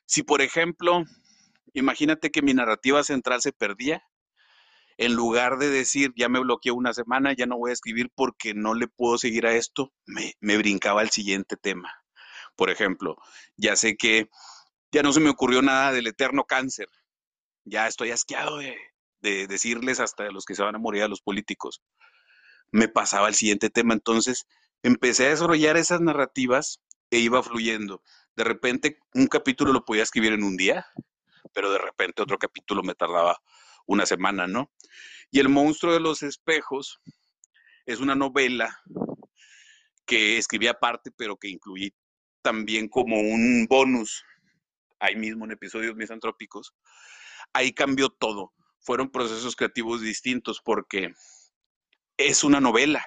[0.05, 1.05] Si, por ejemplo,
[1.73, 4.03] imagínate que mi narrativa central se perdía,
[4.99, 8.53] en lugar de decir, ya me bloqueé una semana, ya no voy a escribir porque
[8.53, 11.91] no le puedo seguir a esto, me, me brincaba al siguiente tema.
[12.57, 13.17] Por ejemplo,
[13.57, 14.29] ya sé que
[14.93, 16.89] ya no se me ocurrió nada del eterno cáncer.
[17.67, 18.77] Ya estoy asqueado de,
[19.21, 21.83] de decirles hasta de los que se van a morir a los políticos.
[22.73, 23.93] Me pasaba al siguiente tema.
[23.93, 24.47] Entonces,
[24.83, 28.03] empecé a desarrollar esas narrativas e iba fluyendo.
[28.35, 30.87] De repente, un capítulo lo podía escribir en un día,
[31.53, 33.39] pero de repente otro capítulo me tardaba
[33.87, 34.71] una semana, ¿no?
[35.31, 37.01] Y El monstruo de los espejos
[37.85, 38.81] es una novela
[40.05, 41.93] que escribí aparte, pero que incluí
[42.43, 44.25] también como un bonus,
[45.01, 46.75] ahí mismo en episodios misantrópicos.
[47.53, 48.53] Ahí cambió todo.
[48.81, 51.13] Fueron procesos creativos distintos porque
[52.17, 53.05] es una novela.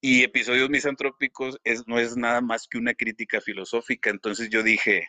[0.00, 4.10] Y episodios misantrópicos no es nada más que una crítica filosófica.
[4.10, 5.08] Entonces yo dije,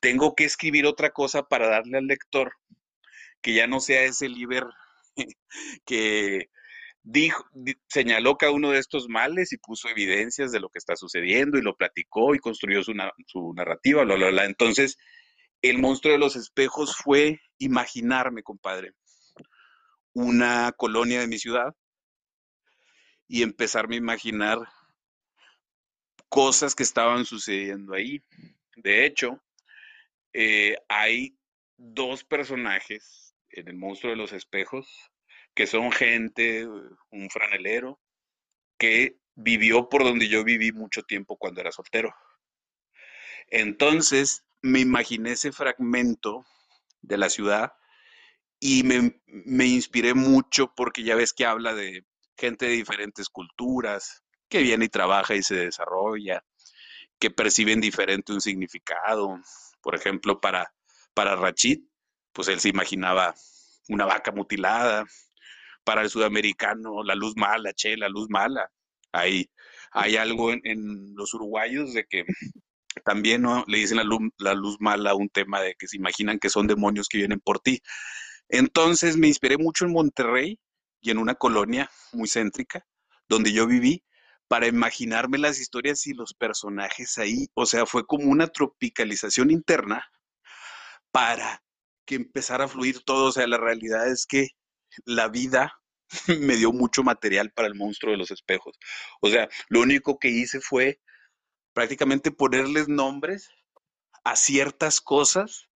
[0.00, 2.52] tengo que escribir otra cosa para darle al lector
[3.42, 4.64] que ya no sea ese liber
[5.84, 6.50] que
[7.88, 11.62] señaló cada uno de estos males y puso evidencias de lo que está sucediendo y
[11.62, 12.92] lo platicó y construyó su,
[13.26, 14.44] su narrativa, bla, bla, bla.
[14.44, 14.98] Entonces,
[15.62, 18.94] el monstruo de los espejos fue imaginarme, compadre,
[20.12, 21.74] una colonia de mi ciudad
[23.28, 24.58] y empezarme a imaginar
[26.28, 28.22] cosas que estaban sucediendo ahí.
[28.76, 29.42] De hecho,
[30.32, 31.36] eh, hay
[31.76, 35.10] dos personajes en el monstruo de los espejos
[35.54, 38.00] que son gente, un franelero,
[38.78, 42.14] que vivió por donde yo viví mucho tiempo cuando era soltero.
[43.48, 46.46] Entonces me imaginé ese fragmento
[47.02, 47.72] de la ciudad
[48.60, 52.04] y me, me, inspiré mucho porque ya ves que habla de
[52.36, 56.44] gente de diferentes culturas, que viene y trabaja y se desarrolla,
[57.18, 59.38] que perciben diferente un significado.
[59.80, 60.72] Por ejemplo, para,
[61.14, 61.80] para Rachid,
[62.32, 63.34] pues él se imaginaba
[63.88, 65.04] una vaca mutilada,
[65.84, 68.70] para el sudamericano, la luz mala, che, la luz mala.
[69.12, 69.50] Hay,
[69.90, 72.24] hay algo en, en los uruguayos de que
[73.00, 73.64] también ¿no?
[73.66, 76.66] le dicen la luz, la luz mala un tema de que se imaginan que son
[76.66, 77.80] demonios que vienen por ti.
[78.48, 80.58] Entonces me inspiré mucho en Monterrey
[81.00, 82.86] y en una colonia muy céntrica
[83.28, 84.04] donde yo viví
[84.48, 87.48] para imaginarme las historias y los personajes ahí.
[87.54, 90.04] O sea, fue como una tropicalización interna
[91.10, 91.62] para
[92.06, 93.26] que empezara a fluir todo.
[93.26, 94.48] O sea, la realidad es que
[95.04, 95.74] la vida
[96.40, 98.78] me dio mucho material para el monstruo de los espejos.
[99.20, 100.98] O sea, lo único que hice fue
[101.78, 103.50] prácticamente ponerles nombres
[104.24, 105.68] a ciertas cosas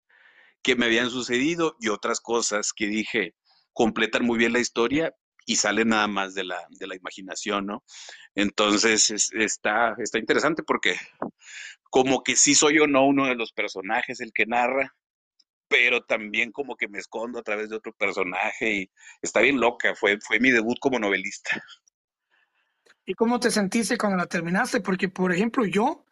[0.63, 3.35] que me habían sucedido y otras cosas que dije
[3.71, 5.13] completan muy bien la historia
[5.45, 7.83] y salen nada más de la, de la imaginación, ¿no?
[8.33, 10.95] Entonces es, está, está interesante porque
[11.91, 14.95] como que sí soy o no uno de los personajes el que narra,
[15.67, 18.91] pero también como que me escondo a través de otro personaje y
[19.21, 21.63] está bien loca, fue, fue mi debut como novelista.
[23.05, 24.81] ¿Y cómo te sentiste cuando la terminaste?
[24.81, 26.05] Porque, por ejemplo, yo,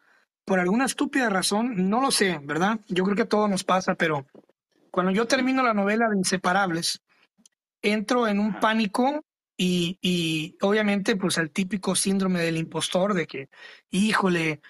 [0.44, 2.80] por alguna estúpida razón, no lo sé, ¿verdad?
[2.88, 4.26] Yo creo que a todos nos pasa, pero
[4.90, 7.00] cuando yo termino la novela de Inseparables,
[7.82, 9.24] entro en un pánico
[9.56, 13.48] y, y obviamente pues el típico síndrome del impostor de que,
[13.90, 14.60] híjole,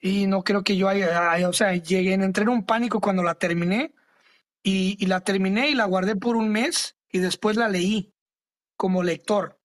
[0.00, 3.22] y no creo que yo haya, haya o sea, llegué, entré en un pánico cuando
[3.22, 3.92] la terminé
[4.62, 8.12] y, y, la terminé y la guardé por un mes y después la leí
[8.76, 9.55] como lector.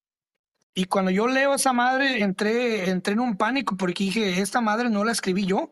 [0.74, 4.89] Y cuando yo leo esa madre, entré, entré en un pánico porque dije, esta madre
[4.89, 5.72] no la escribí yo.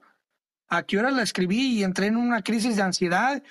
[0.68, 1.80] ¿A qué hora la escribí?
[1.80, 3.42] Y entré en una crisis de ansiedad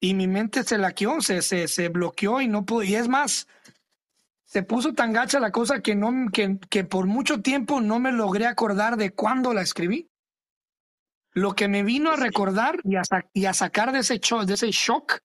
[0.00, 2.82] y mi mente se laqueó, se, se, se bloqueó y no pudo.
[2.82, 3.46] Y es más,
[4.44, 8.12] se puso tan gacha la cosa que, no, que, que por mucho tiempo no me
[8.12, 10.08] logré acordar de cuándo la escribí.
[11.34, 14.70] Lo que me vino a recordar y a, y a sacar de ese, de ese
[14.70, 15.20] shock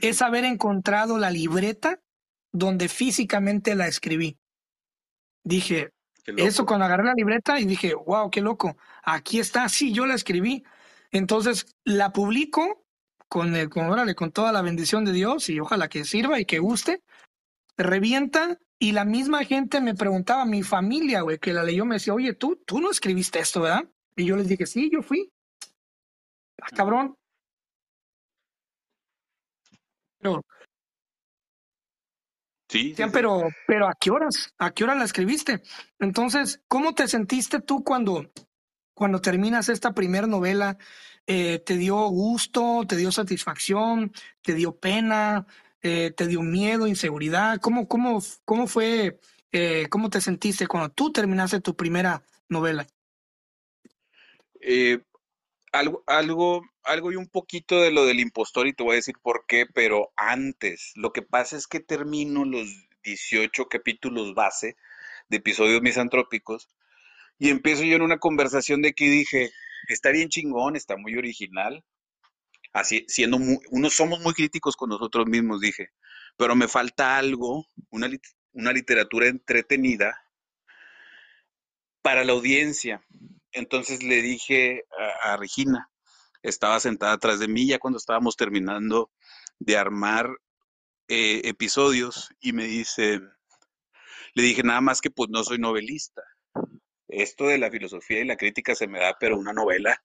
[0.00, 2.00] es haber encontrado la libreta
[2.52, 4.38] donde físicamente la escribí.
[5.44, 5.92] Dije,
[6.26, 10.14] eso cuando agarré la libreta y dije, wow, qué loco, aquí está, sí, yo la
[10.14, 10.64] escribí.
[11.10, 12.84] Entonces la publico
[13.28, 16.46] con, el, con, órale, con toda la bendición de Dios y ojalá que sirva y
[16.46, 17.02] que guste.
[17.76, 22.14] Revienta y la misma gente me preguntaba, mi familia, güey, que la leyó, me decía,
[22.14, 23.84] oye, tú, tú no escribiste esto, ¿verdad?
[24.16, 25.30] Y yo les dije, sí, yo fui.
[26.62, 27.16] Ah, cabrón.
[30.18, 30.42] Pero,
[32.74, 34.52] sí, pero, pero ¿a qué horas?
[34.58, 35.62] ¿A qué hora la escribiste?
[35.98, 38.30] Entonces, ¿cómo te sentiste tú cuando,
[38.94, 40.76] cuando terminas esta primera novela?
[41.26, 42.84] Eh, ¿Te dio gusto?
[42.86, 44.12] ¿Te dio satisfacción?
[44.42, 45.46] ¿Te dio pena?
[45.82, 47.60] Eh, ¿Te dio miedo, inseguridad?
[47.60, 49.20] ¿Cómo, cómo, cómo fue,
[49.52, 52.86] eh, cómo te sentiste cuando tú terminaste tu primera novela?
[55.74, 59.16] Algo, algo, algo y un poquito de lo del impostor y te voy a decir
[59.20, 62.68] por qué, pero antes, lo que pasa es que termino los
[63.02, 64.76] 18 capítulos base
[65.28, 66.68] de episodios misantrópicos
[67.38, 69.50] y empiezo yo en una conversación de que dije,
[69.88, 71.84] está bien chingón, está muy original,
[72.72, 73.38] así siendo
[73.70, 75.90] unos somos muy críticos con nosotros mismos, dije,
[76.36, 78.08] pero me falta algo, una,
[78.52, 80.24] una literatura entretenida
[82.00, 83.02] para la audiencia.
[83.54, 84.84] Entonces le dije
[85.22, 85.88] a, Regina,
[86.42, 89.12] estaba sentada atrás de mí ya cuando estábamos terminando
[89.60, 90.28] de armar
[91.08, 93.20] eh, episodios y me dice,
[94.34, 96.22] le dije nada más que pues no soy novelista.
[97.06, 100.02] Esto de la filosofía y la crítica se me da, pero una novela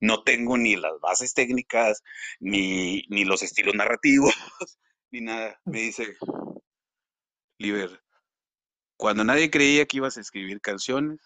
[0.00, 2.02] no tengo ni las bases técnicas,
[2.38, 4.34] ni, ni los estilos narrativos,
[5.10, 5.58] ni nada.
[5.64, 6.18] Me dice,
[7.58, 8.02] Liber,
[8.98, 11.18] cuando nadie creía que ibas a escribir canciones,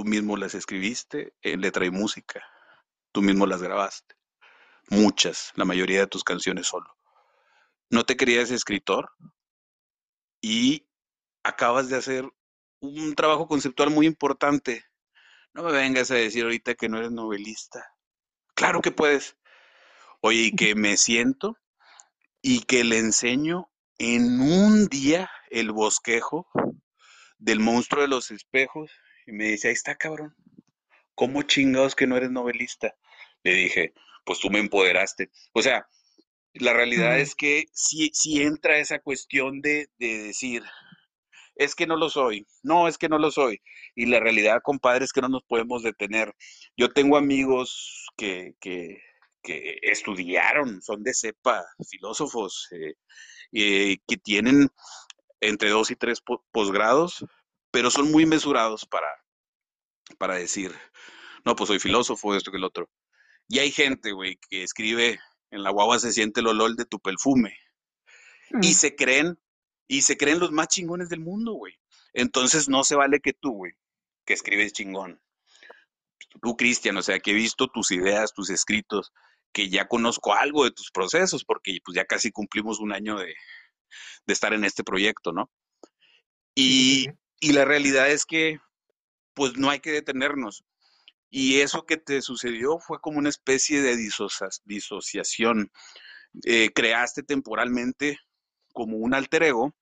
[0.00, 2.42] Tú mismo las escribiste en letra y música.
[3.12, 4.14] Tú mismo las grabaste.
[4.88, 6.96] Muchas, la mayoría de tus canciones solo.
[7.90, 9.12] No te querías escritor
[10.40, 10.88] y
[11.42, 12.24] acabas de hacer
[12.80, 14.86] un trabajo conceptual muy importante.
[15.52, 17.86] No me vengas a decir ahorita que no eres novelista.
[18.54, 19.36] Claro que puedes.
[20.22, 21.58] Oye, y que me siento
[22.40, 26.48] y que le enseño en un día el bosquejo
[27.36, 28.90] del monstruo de los espejos
[29.30, 30.34] y me dice, ahí está, cabrón.
[31.14, 32.96] ¿Cómo chingados que no eres novelista?
[33.44, 35.30] Le dije, pues tú me empoderaste.
[35.52, 35.86] O sea,
[36.54, 40.64] la realidad es que si si entra esa cuestión de, decir,
[41.54, 43.62] es que no lo soy, no, es que no lo soy.
[43.94, 46.34] Y la realidad, compadre, es que no nos podemos detener.
[46.76, 49.00] Yo tengo amigos que, que,
[49.42, 52.94] que estudiaron, son de cepa, filósofos, eh,
[53.52, 54.68] eh, que tienen
[55.40, 56.20] entre dos y tres
[56.50, 57.24] posgrados,
[57.70, 59.08] pero son muy mesurados para,
[60.18, 60.74] para decir,
[61.44, 62.90] no, pues soy filósofo, esto que el otro.
[63.48, 65.18] Y hay gente, güey, que escribe,
[65.50, 67.56] en la guagua se siente el olor de tu perfume.
[68.62, 68.74] Y mm.
[68.74, 69.38] se creen,
[69.88, 71.74] y se creen los más chingones del mundo, güey.
[72.12, 73.72] Entonces no se vale que tú, güey,
[74.24, 75.20] que escribes chingón.
[76.42, 79.12] Tú, Cristian, o sea, que he visto tus ideas, tus escritos,
[79.52, 83.34] que ya conozco algo de tus procesos, porque pues ya casi cumplimos un año de,
[84.26, 85.50] de estar en este proyecto, ¿no?
[86.54, 87.08] Y,
[87.40, 88.60] y la realidad es que,
[89.40, 90.66] pues no hay que detenernos.
[91.30, 95.72] Y eso que te sucedió fue como una especie de disociación.
[96.44, 98.18] Eh, creaste temporalmente
[98.74, 99.74] como un alter ego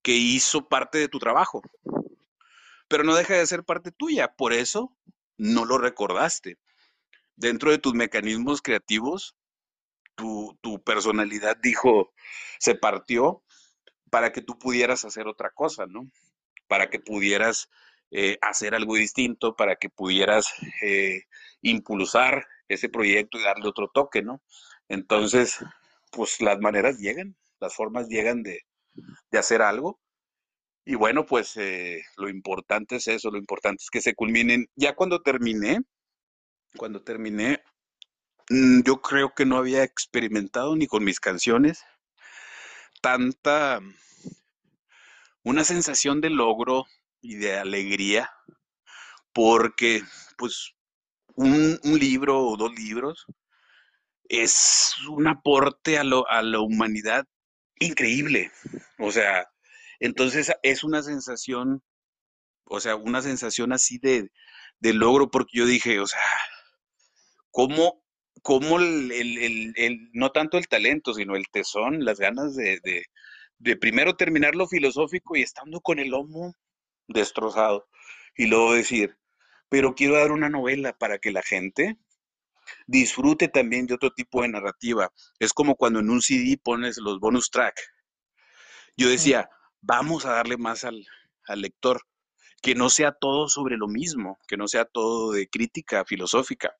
[0.00, 1.60] que hizo parte de tu trabajo,
[2.88, 4.96] pero no deja de ser parte tuya, por eso
[5.36, 6.56] no lo recordaste.
[7.36, 9.36] Dentro de tus mecanismos creativos,
[10.14, 12.14] tu, tu personalidad dijo,
[12.60, 13.42] se partió
[14.08, 16.10] para que tú pudieras hacer otra cosa, ¿no?
[16.66, 17.68] Para que pudieras
[18.10, 20.46] eh, hacer algo distinto, para que pudieras
[20.82, 21.22] eh,
[21.62, 24.42] impulsar ese proyecto y darle otro toque, ¿no?
[24.88, 25.58] Entonces,
[26.12, 28.60] pues las maneras llegan, las formas llegan de,
[29.32, 30.00] hacer algo.
[30.84, 34.68] Y bueno, pues eh, lo importante es eso, lo importante es que se culminen.
[34.76, 35.80] Ya cuando terminé,
[36.76, 37.62] cuando terminé,
[38.50, 41.84] mm, yo creo que no había experimentado ni con mis canciones
[43.00, 43.80] tanta,
[45.44, 46.86] una sensación de logro
[47.26, 48.30] y de alegría,
[49.32, 50.02] porque
[50.38, 50.74] pues
[51.34, 53.26] un, libro o dos libros
[54.28, 57.24] es un aporte a, lo, a la humanidad
[57.78, 58.52] increíble.
[58.98, 59.46] O sea,
[60.00, 61.82] entonces es una sensación,
[62.64, 64.30] o sea, una sensación así de,
[64.80, 66.20] de logro, porque yo dije, o sea,
[67.50, 68.04] ¿cómo
[68.42, 73.04] cómo el, el, el, no tanto el talento, sino el tesón, las ganas de, de,
[73.58, 76.54] de primero terminar lo filosófico y estando con el lomo
[77.08, 77.88] destrozado.
[78.36, 79.16] Y luego decir,
[79.68, 81.98] pero quiero dar una novela para que la gente
[82.86, 85.12] disfrute también de otro tipo de narrativa.
[85.38, 87.80] Es como cuando en un CD pones los bonus track.
[88.96, 89.50] Yo decía,
[89.80, 91.06] vamos a darle más al,
[91.46, 92.02] al lector,
[92.62, 96.74] que no sea todo sobre lo mismo, que no sea todo de crítica filosófica.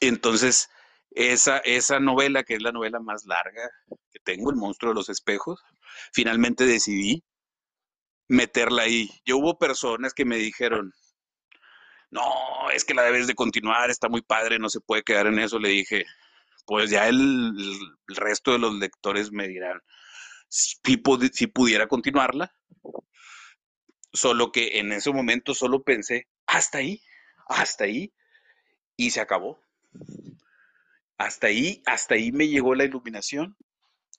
[0.00, 0.70] Entonces,
[1.10, 3.68] esa, esa novela, que es la novela más larga
[4.12, 5.62] que tengo, El monstruo de los espejos,
[6.12, 7.24] finalmente decidí
[8.28, 9.10] meterla ahí.
[9.24, 10.92] Yo hubo personas que me dijeron,
[12.10, 15.38] no, es que la debes de continuar, está muy padre, no se puede quedar en
[15.38, 15.58] eso.
[15.58, 16.04] Le dije,
[16.66, 17.52] pues ya el,
[18.06, 19.80] resto de los lectores me dirán
[20.48, 20.76] si,
[21.32, 22.54] si pudiera continuarla.
[24.12, 27.02] Solo que en ese momento solo pensé, hasta ahí,
[27.48, 28.14] hasta ahí,
[28.96, 29.60] y se acabó.
[31.18, 33.56] Hasta ahí, hasta ahí me llegó la iluminación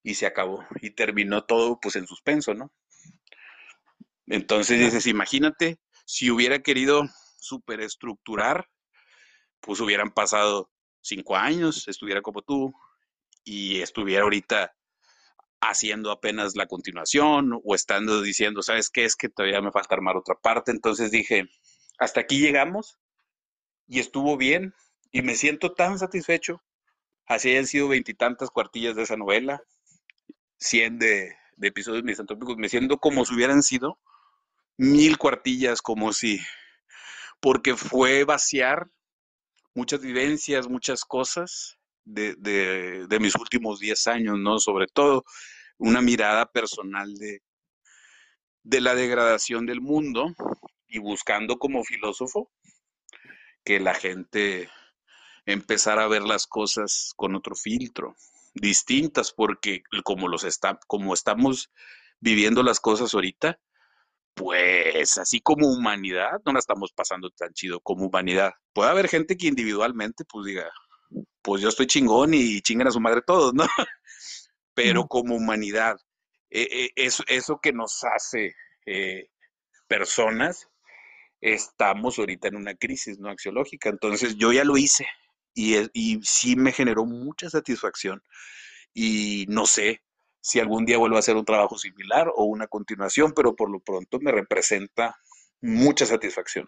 [0.03, 0.65] y se acabó.
[0.81, 2.71] Y terminó todo pues en suspenso, ¿no?
[4.29, 7.03] Entonces dices, imagínate, si hubiera querido
[7.39, 8.69] superestructurar,
[9.59, 10.71] pues hubieran pasado
[11.01, 12.71] cinco años, estuviera como tú,
[13.43, 14.75] y estuviera ahorita
[15.61, 19.03] haciendo apenas la continuación o estando diciendo, ¿sabes qué?
[19.03, 20.71] Es que todavía me falta armar otra parte.
[20.71, 21.49] Entonces dije,
[21.97, 22.97] hasta aquí llegamos
[23.87, 24.73] y estuvo bien
[25.11, 26.61] y me siento tan satisfecho.
[27.25, 29.61] Así hayan sido veintitantas cuartillas de esa novela,
[30.57, 33.99] cien de, de episodios misantrópicos, me siento como si hubieran sido
[34.79, 36.39] mil cuartillas, como si,
[37.41, 38.89] porque fue vaciar
[39.75, 44.57] muchas vivencias, muchas cosas de, de, mis últimos diez años, ¿no?
[44.57, 45.25] Sobre todo
[45.77, 47.41] una mirada personal de,
[48.63, 50.33] de la degradación del mundo
[50.87, 52.49] y buscando como filósofo
[53.65, 54.69] que la gente
[55.45, 58.15] empezara a ver las cosas con otro filtro,
[58.53, 61.69] distintas, porque como los está, como estamos
[62.21, 63.59] viviendo las cosas ahorita,
[64.39, 68.53] pues así como humanidad, no la estamos pasando tan chido como humanidad.
[68.71, 70.71] Puede haber gente que individualmente pues diga,
[71.41, 73.65] pues yo estoy chingón y chingan a su madre todos, ¿no?
[74.73, 75.97] Pero como humanidad,
[76.51, 79.27] eh, eh, eso, eso que nos hace eh,
[79.89, 80.69] personas,
[81.41, 83.89] estamos ahorita en una crisis no axiológica.
[83.89, 85.05] Entonces yo ya lo hice
[85.53, 88.23] y, y sí me generó mucha satisfacción.
[88.93, 90.01] Y no sé,
[90.41, 93.79] si algún día vuelvo a hacer un trabajo similar o una continuación, pero por lo
[93.79, 95.17] pronto me representa
[95.61, 96.67] mucha satisfacción.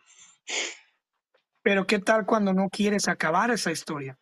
[1.61, 4.17] Pero ¿qué tal cuando no quieres acabar esa historia?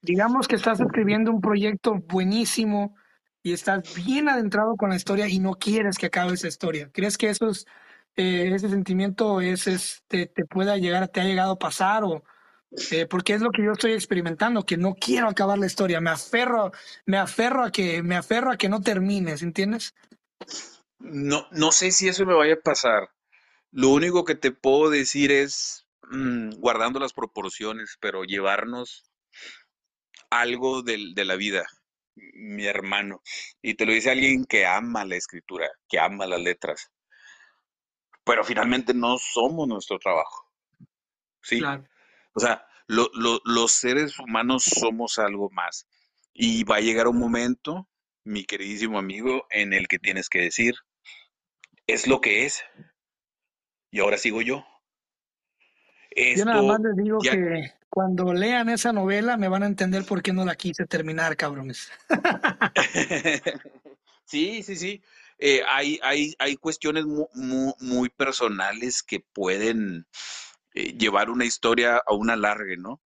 [0.00, 2.96] Digamos que estás escribiendo un proyecto buenísimo
[3.42, 6.90] y estás bien adentrado con la historia y no quieres que acabe esa historia.
[6.92, 11.58] ¿Crees que eh, ese sentimiento es, es, te, te, pueda llegar, te ha llegado a
[11.58, 12.22] pasar o,
[12.92, 16.10] eh, porque es lo que yo estoy experimentando, que no quiero acabar la historia, me
[16.10, 16.72] aferro,
[17.04, 19.94] me aferro a que, me aferro a que no termines, ¿entiendes?
[20.98, 23.10] No, no sé si eso me vaya a pasar.
[23.72, 29.10] Lo único que te puedo decir es, mmm, guardando las proporciones, pero llevarnos
[30.30, 31.66] algo de, de la vida,
[32.14, 33.22] mi hermano.
[33.62, 36.92] Y te lo dice alguien que ama la escritura, que ama las letras.
[38.24, 40.46] Pero finalmente no somos nuestro trabajo.
[41.42, 41.58] Sí.
[41.58, 41.89] Claro.
[42.32, 45.86] O sea, lo, lo, los seres humanos somos algo más.
[46.32, 47.88] Y va a llegar un momento,
[48.24, 50.74] mi queridísimo amigo, en el que tienes que decir,
[51.86, 52.62] es lo que es.
[53.90, 54.64] Y ahora sigo yo.
[56.10, 57.32] Esto, yo nada más les digo ya...
[57.32, 61.36] que cuando lean esa novela me van a entender por qué no la quise terminar,
[61.36, 61.90] cabrones.
[64.24, 65.02] sí, sí, sí.
[65.38, 70.06] Eh, hay, hay, hay cuestiones muy, muy, muy personales que pueden
[70.74, 73.00] eh, llevar una historia a una larga, ¿no?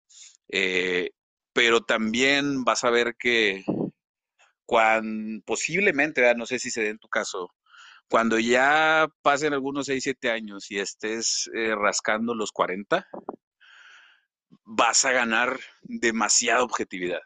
[0.49, 1.11] Eh,
[1.53, 3.63] pero también vas a ver que
[5.45, 7.49] posiblemente, no sé si se dé en tu caso,
[8.09, 13.07] cuando ya pasen algunos 6, 7 años y estés eh, rascando los 40,
[14.65, 17.21] vas a ganar demasiada objetividad.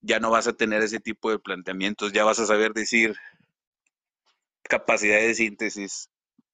[0.00, 3.16] Ya no vas a tener ese tipo de planteamientos, ya vas a saber decir
[4.62, 6.10] capacidad de síntesis.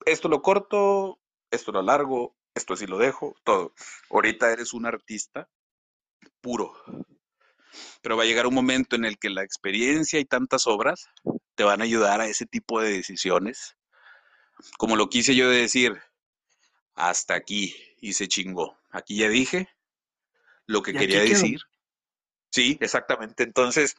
[0.07, 3.75] Esto lo corto, esto lo largo, esto sí lo dejo, todo.
[4.11, 5.49] Ahorita eres un artista
[6.41, 6.73] puro.
[8.03, 11.09] Pero va a llegar un momento en el que la experiencia y tantas obras
[11.55, 13.77] te van a ayudar a ese tipo de decisiones.
[14.79, 16.01] Como lo quise yo de decir,
[16.95, 18.79] hasta aquí y se chingó.
[18.91, 19.69] Aquí ya dije
[20.67, 21.61] lo que quería decir.
[22.51, 23.43] Sí, exactamente.
[23.43, 23.97] Entonces,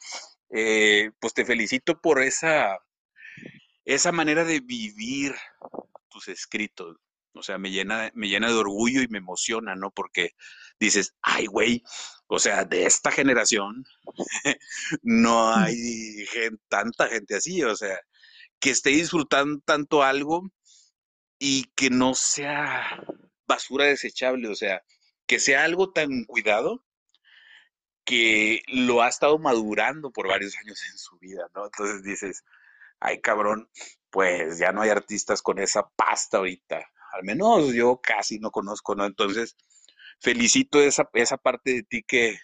[0.49, 2.79] eh, pues te felicito por esa,
[3.83, 5.35] esa manera de vivir
[6.07, 6.97] tus escritos.
[7.35, 9.91] O sea, me llena, me llena de orgullo y me emociona, ¿no?
[9.91, 10.31] Porque
[10.79, 11.83] dices, ay, güey,
[12.27, 13.85] o sea, de esta generación
[15.03, 16.25] no hay
[16.69, 17.99] tanta gente así, o sea,
[18.59, 20.49] que esté disfrutando tanto algo
[21.39, 23.03] y que no sea
[23.47, 24.81] basura desechable, o sea,
[25.27, 26.83] que sea algo tan cuidado
[28.05, 31.65] que lo ha estado madurando por varios años en su vida, ¿no?
[31.65, 32.43] Entonces dices,
[32.99, 33.69] ay cabrón,
[34.09, 36.87] pues ya no hay artistas con esa pasta ahorita.
[37.15, 39.05] Al menos yo casi no conozco, ¿no?
[39.05, 39.55] Entonces,
[40.19, 42.37] felicito esa, esa parte de ti que,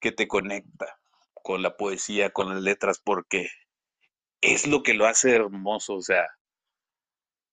[0.00, 0.98] que te conecta
[1.32, 3.48] con la poesía, con las letras, porque
[4.40, 6.26] es lo que lo hace hermoso, o sea,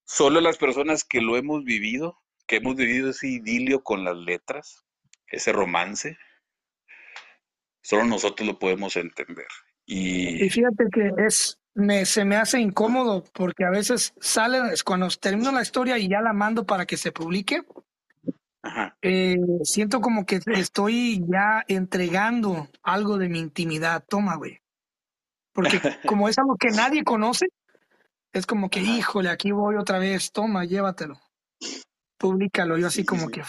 [0.06, 4.86] solo las personas que lo hemos vivido, que hemos vivido ese idilio con las letras,
[5.28, 6.18] ese romance,
[7.82, 9.48] solo nosotros lo podemos entender.
[9.86, 15.07] Y, y fíjate que es, me, se me hace incómodo porque a veces sale, cuando
[15.09, 17.63] termino la historia y ya la mando para que se publique,
[19.01, 24.03] eh, siento como que estoy ya entregando algo de mi intimidad.
[24.07, 24.61] Toma, güey.
[25.53, 27.47] Porque como es algo que nadie conoce,
[28.32, 31.19] es como que, híjole, aquí voy otra vez, toma, llévatelo.
[32.24, 32.78] Públicalo.
[32.78, 33.43] Yo así como que...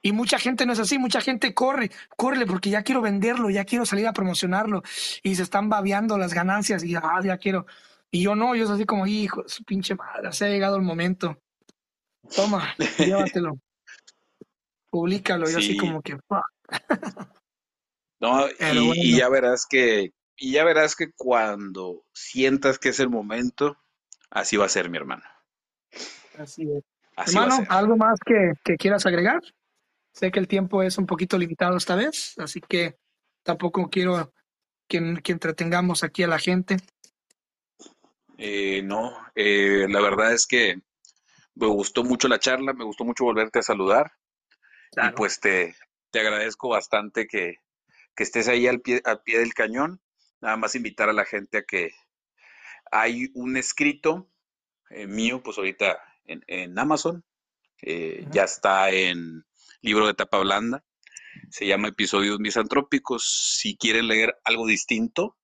[0.00, 3.66] Y mucha gente no es así, mucha gente corre, corre porque ya quiero venderlo, ya
[3.66, 4.82] quiero salir a promocionarlo.
[5.22, 7.66] Y se están babeando las ganancias y ah, ya quiero.
[8.10, 10.82] Y yo no, yo soy así como, hijo, su pinche madre, se ha llegado el
[10.82, 11.42] momento.
[12.34, 13.58] Toma, llévatelo.
[14.88, 16.16] Públicalo, yo así como que...
[18.18, 23.10] no, y, y ya verás que, y ya verás que cuando sientas que es el
[23.10, 23.76] momento,
[24.30, 25.24] así va a ser mi hermano.
[26.38, 26.82] Así es.
[27.16, 29.40] Hermano, ¿algo más que, que, quieras agregar?
[30.12, 32.96] Sé que el tiempo es un poquito limitado esta vez, así que
[33.42, 34.32] tampoco quiero
[34.88, 36.78] que, que entretengamos aquí a la gente.
[38.38, 40.80] Eh, no, eh, la verdad es que
[41.54, 44.12] me gustó mucho la charla, me gustó mucho volverte a saludar.
[44.96, 45.76] Y pues te,
[46.10, 47.56] te agradezco bastante que,
[48.16, 50.00] que estés ahí al pie, al pie del cañón.
[50.40, 51.92] Nada más invitar a la gente a que
[52.90, 54.30] hay un escrito
[54.88, 56.00] eh, mío, pues ahorita
[56.30, 57.24] en, en Amazon,
[57.82, 59.44] eh, ya está en
[59.82, 60.84] libro de tapa blanda,
[61.50, 63.24] se llama Episodios Misantrópicos.
[63.58, 65.36] Si quieren leer algo distinto,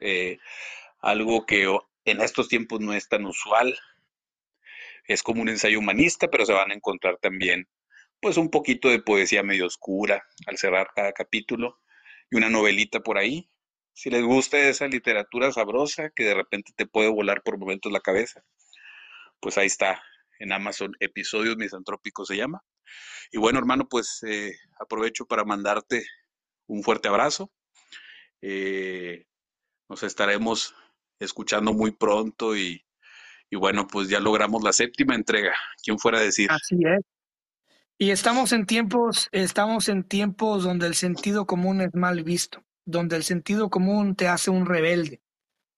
[0.00, 0.38] eh,
[1.00, 1.68] algo que
[2.04, 3.78] en estos tiempos no es tan usual,
[5.06, 7.68] es como un ensayo humanista, pero se van a encontrar también
[8.20, 11.80] pues un poquito de poesía medio oscura al cerrar cada capítulo
[12.30, 13.50] y una novelita por ahí.
[13.94, 18.00] Si les gusta esa literatura sabrosa que de repente te puede volar por momentos la
[18.00, 18.44] cabeza,
[19.40, 20.00] pues ahí está,
[20.42, 22.62] en Amazon, Episodios Misantrópicos se llama.
[23.30, 26.04] Y bueno, hermano, pues eh, aprovecho para mandarte
[26.66, 27.52] un fuerte abrazo.
[28.40, 29.24] Eh,
[29.88, 30.74] nos estaremos
[31.20, 32.84] escuchando muy pronto y,
[33.50, 35.54] y, bueno, pues ya logramos la séptima entrega.
[35.82, 36.50] ¿Quién fuera a decir?
[36.50, 37.04] Así es.
[37.98, 43.14] Y estamos en tiempos, estamos en tiempos donde el sentido común es mal visto, donde
[43.14, 45.20] el sentido común te hace un rebelde.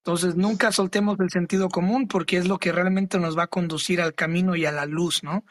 [0.05, 4.03] Entonces nunca soltemos el sentido común porque es lo que realmente nos va a conducir
[4.03, 5.47] al camino y a la luz, ¿no?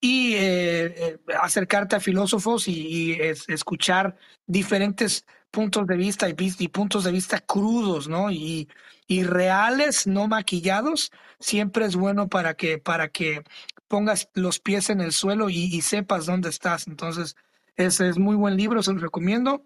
[0.00, 3.12] Y eh, eh, acercarte a filósofos y,
[3.48, 4.16] escuchar
[4.46, 8.30] diferentes puntos de vista y, puntos de vista crudos, ¿no?
[8.30, 8.66] Y,
[9.08, 13.42] reales, no maquillados, siempre es bueno para que, para que
[13.88, 16.88] pongas los pies en el suelo y, sepas dónde estás.
[16.88, 17.36] Entonces,
[17.76, 19.64] ese es muy buen libro, se lo recomiendo.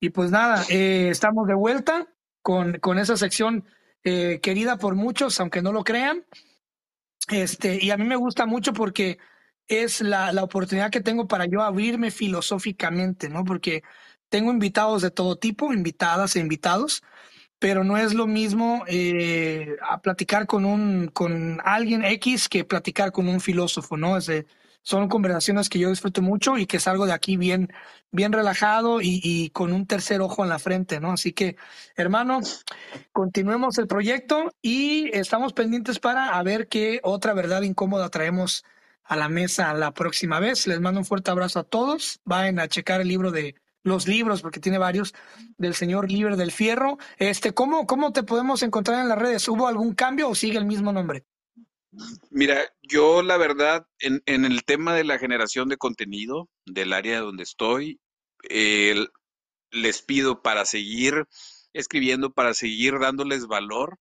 [0.00, 2.08] Y pues nada, eh, estamos de vuelta
[2.46, 3.64] con, con esa sección
[4.04, 6.24] eh, querida por muchos, aunque no lo crean.
[7.28, 9.18] Este, y a mí me gusta mucho porque
[9.66, 13.42] es la, la oportunidad que tengo para yo abrirme filosóficamente, ¿no?
[13.42, 13.82] Porque
[14.28, 17.02] tengo invitados de todo tipo, invitadas e invitados,
[17.58, 23.10] pero no es lo mismo eh, a platicar con un con alguien X que platicar
[23.10, 24.16] con un filósofo, ¿no?
[24.18, 24.30] Es
[24.86, 27.72] son conversaciones que yo disfruto mucho y que salgo de aquí bien,
[28.12, 31.10] bien relajado y, con un tercer ojo en la frente, ¿no?
[31.10, 31.56] Así que,
[31.96, 32.38] hermano,
[33.10, 38.64] continuemos el proyecto y estamos pendientes para a ver qué otra verdad incómoda traemos
[39.02, 40.68] a la mesa la próxima vez.
[40.68, 42.20] Les mando un fuerte abrazo a todos.
[42.24, 45.14] Vayan a checar el libro de los libros, porque tiene varios,
[45.58, 46.96] del señor Libre del Fierro.
[47.18, 49.48] Este, ¿cómo, ¿Cómo te podemos encontrar en las redes?
[49.48, 51.24] ¿Hubo algún cambio o sigue el mismo nombre?
[52.30, 57.42] Mira, yo la verdad, en, el tema de la generación de contenido del área donde
[57.42, 58.00] estoy,
[59.70, 61.26] les pido para seguir
[61.72, 63.98] escribiendo, para seguir dándoles valor,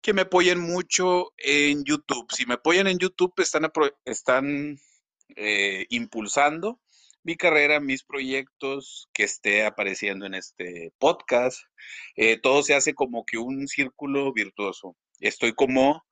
[0.00, 2.26] que me apoyen mucho en YouTube.
[2.32, 3.70] Si me apoyan en YouTube, están,
[4.04, 4.78] están
[5.36, 6.80] eh, impulsando
[7.24, 11.58] mi carrera, mis proyectos, que esté apareciendo en este podcast.
[12.16, 14.96] Eh, todo se hace como que un círculo virtuoso.
[15.20, 16.04] Estoy como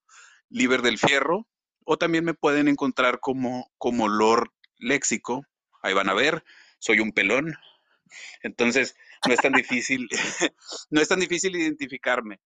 [0.51, 1.46] Liber del Fierro
[1.84, 5.44] o también me pueden encontrar como, como Lord Léxico.
[5.82, 6.44] Ahí van a ver,
[6.78, 7.55] soy un pelón.
[8.42, 8.94] Entonces,
[9.26, 10.09] no es tan difícil,
[10.90, 12.40] no es tan difícil identificarme.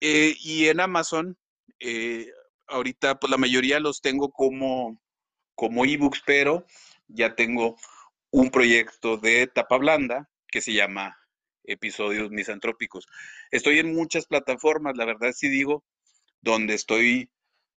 [0.00, 1.36] Eh, y en Amazon,
[1.80, 2.30] eh,
[2.66, 5.00] ahorita pues la mayoría los tengo como,
[5.54, 6.66] como ebooks, pero
[7.08, 7.76] ya tengo
[8.30, 11.18] un proyecto de tapa blanda que se llama
[11.64, 13.06] Episodios Misantrópicos.
[13.50, 15.84] Estoy en muchas plataformas, la verdad sí digo,
[16.40, 17.30] donde estoy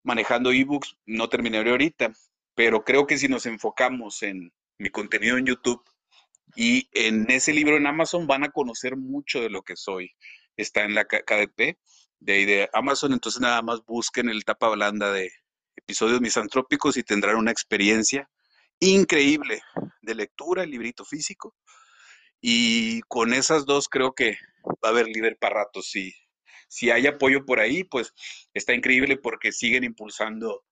[0.03, 2.13] manejando ebooks, no terminaré ahorita,
[2.55, 5.83] pero creo que si nos enfocamos en mi contenido en YouTube
[6.55, 10.11] y en ese libro en Amazon van a conocer mucho de lo que soy.
[10.57, 11.77] Está en la KDP
[12.19, 15.31] de Amazon, entonces nada más busquen el tapa blanda de
[15.75, 18.29] episodios misantrópicos y tendrán una experiencia
[18.79, 19.61] increíble
[20.01, 21.55] de lectura, el librito físico.
[22.41, 24.37] Y con esas dos creo que
[24.83, 25.81] va a haber libre para rato.
[25.81, 26.13] Si,
[26.71, 28.13] si hay apoyo por ahí, pues
[28.53, 30.63] está increíble porque siguen impulsando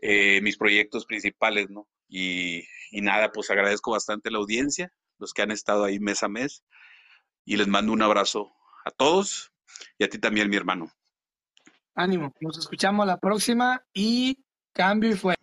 [0.00, 1.88] eh, mis proyectos principales, ¿no?
[2.08, 6.64] Y, nada, pues agradezco bastante la audiencia, los que han estado ahí mes a mes,
[7.44, 8.52] y les mando un abrazo
[8.84, 9.52] a todos
[9.98, 10.88] y a ti también, mi hermano.
[11.96, 15.42] Ánimo, nos escuchamos la próxima y cambio y fuera.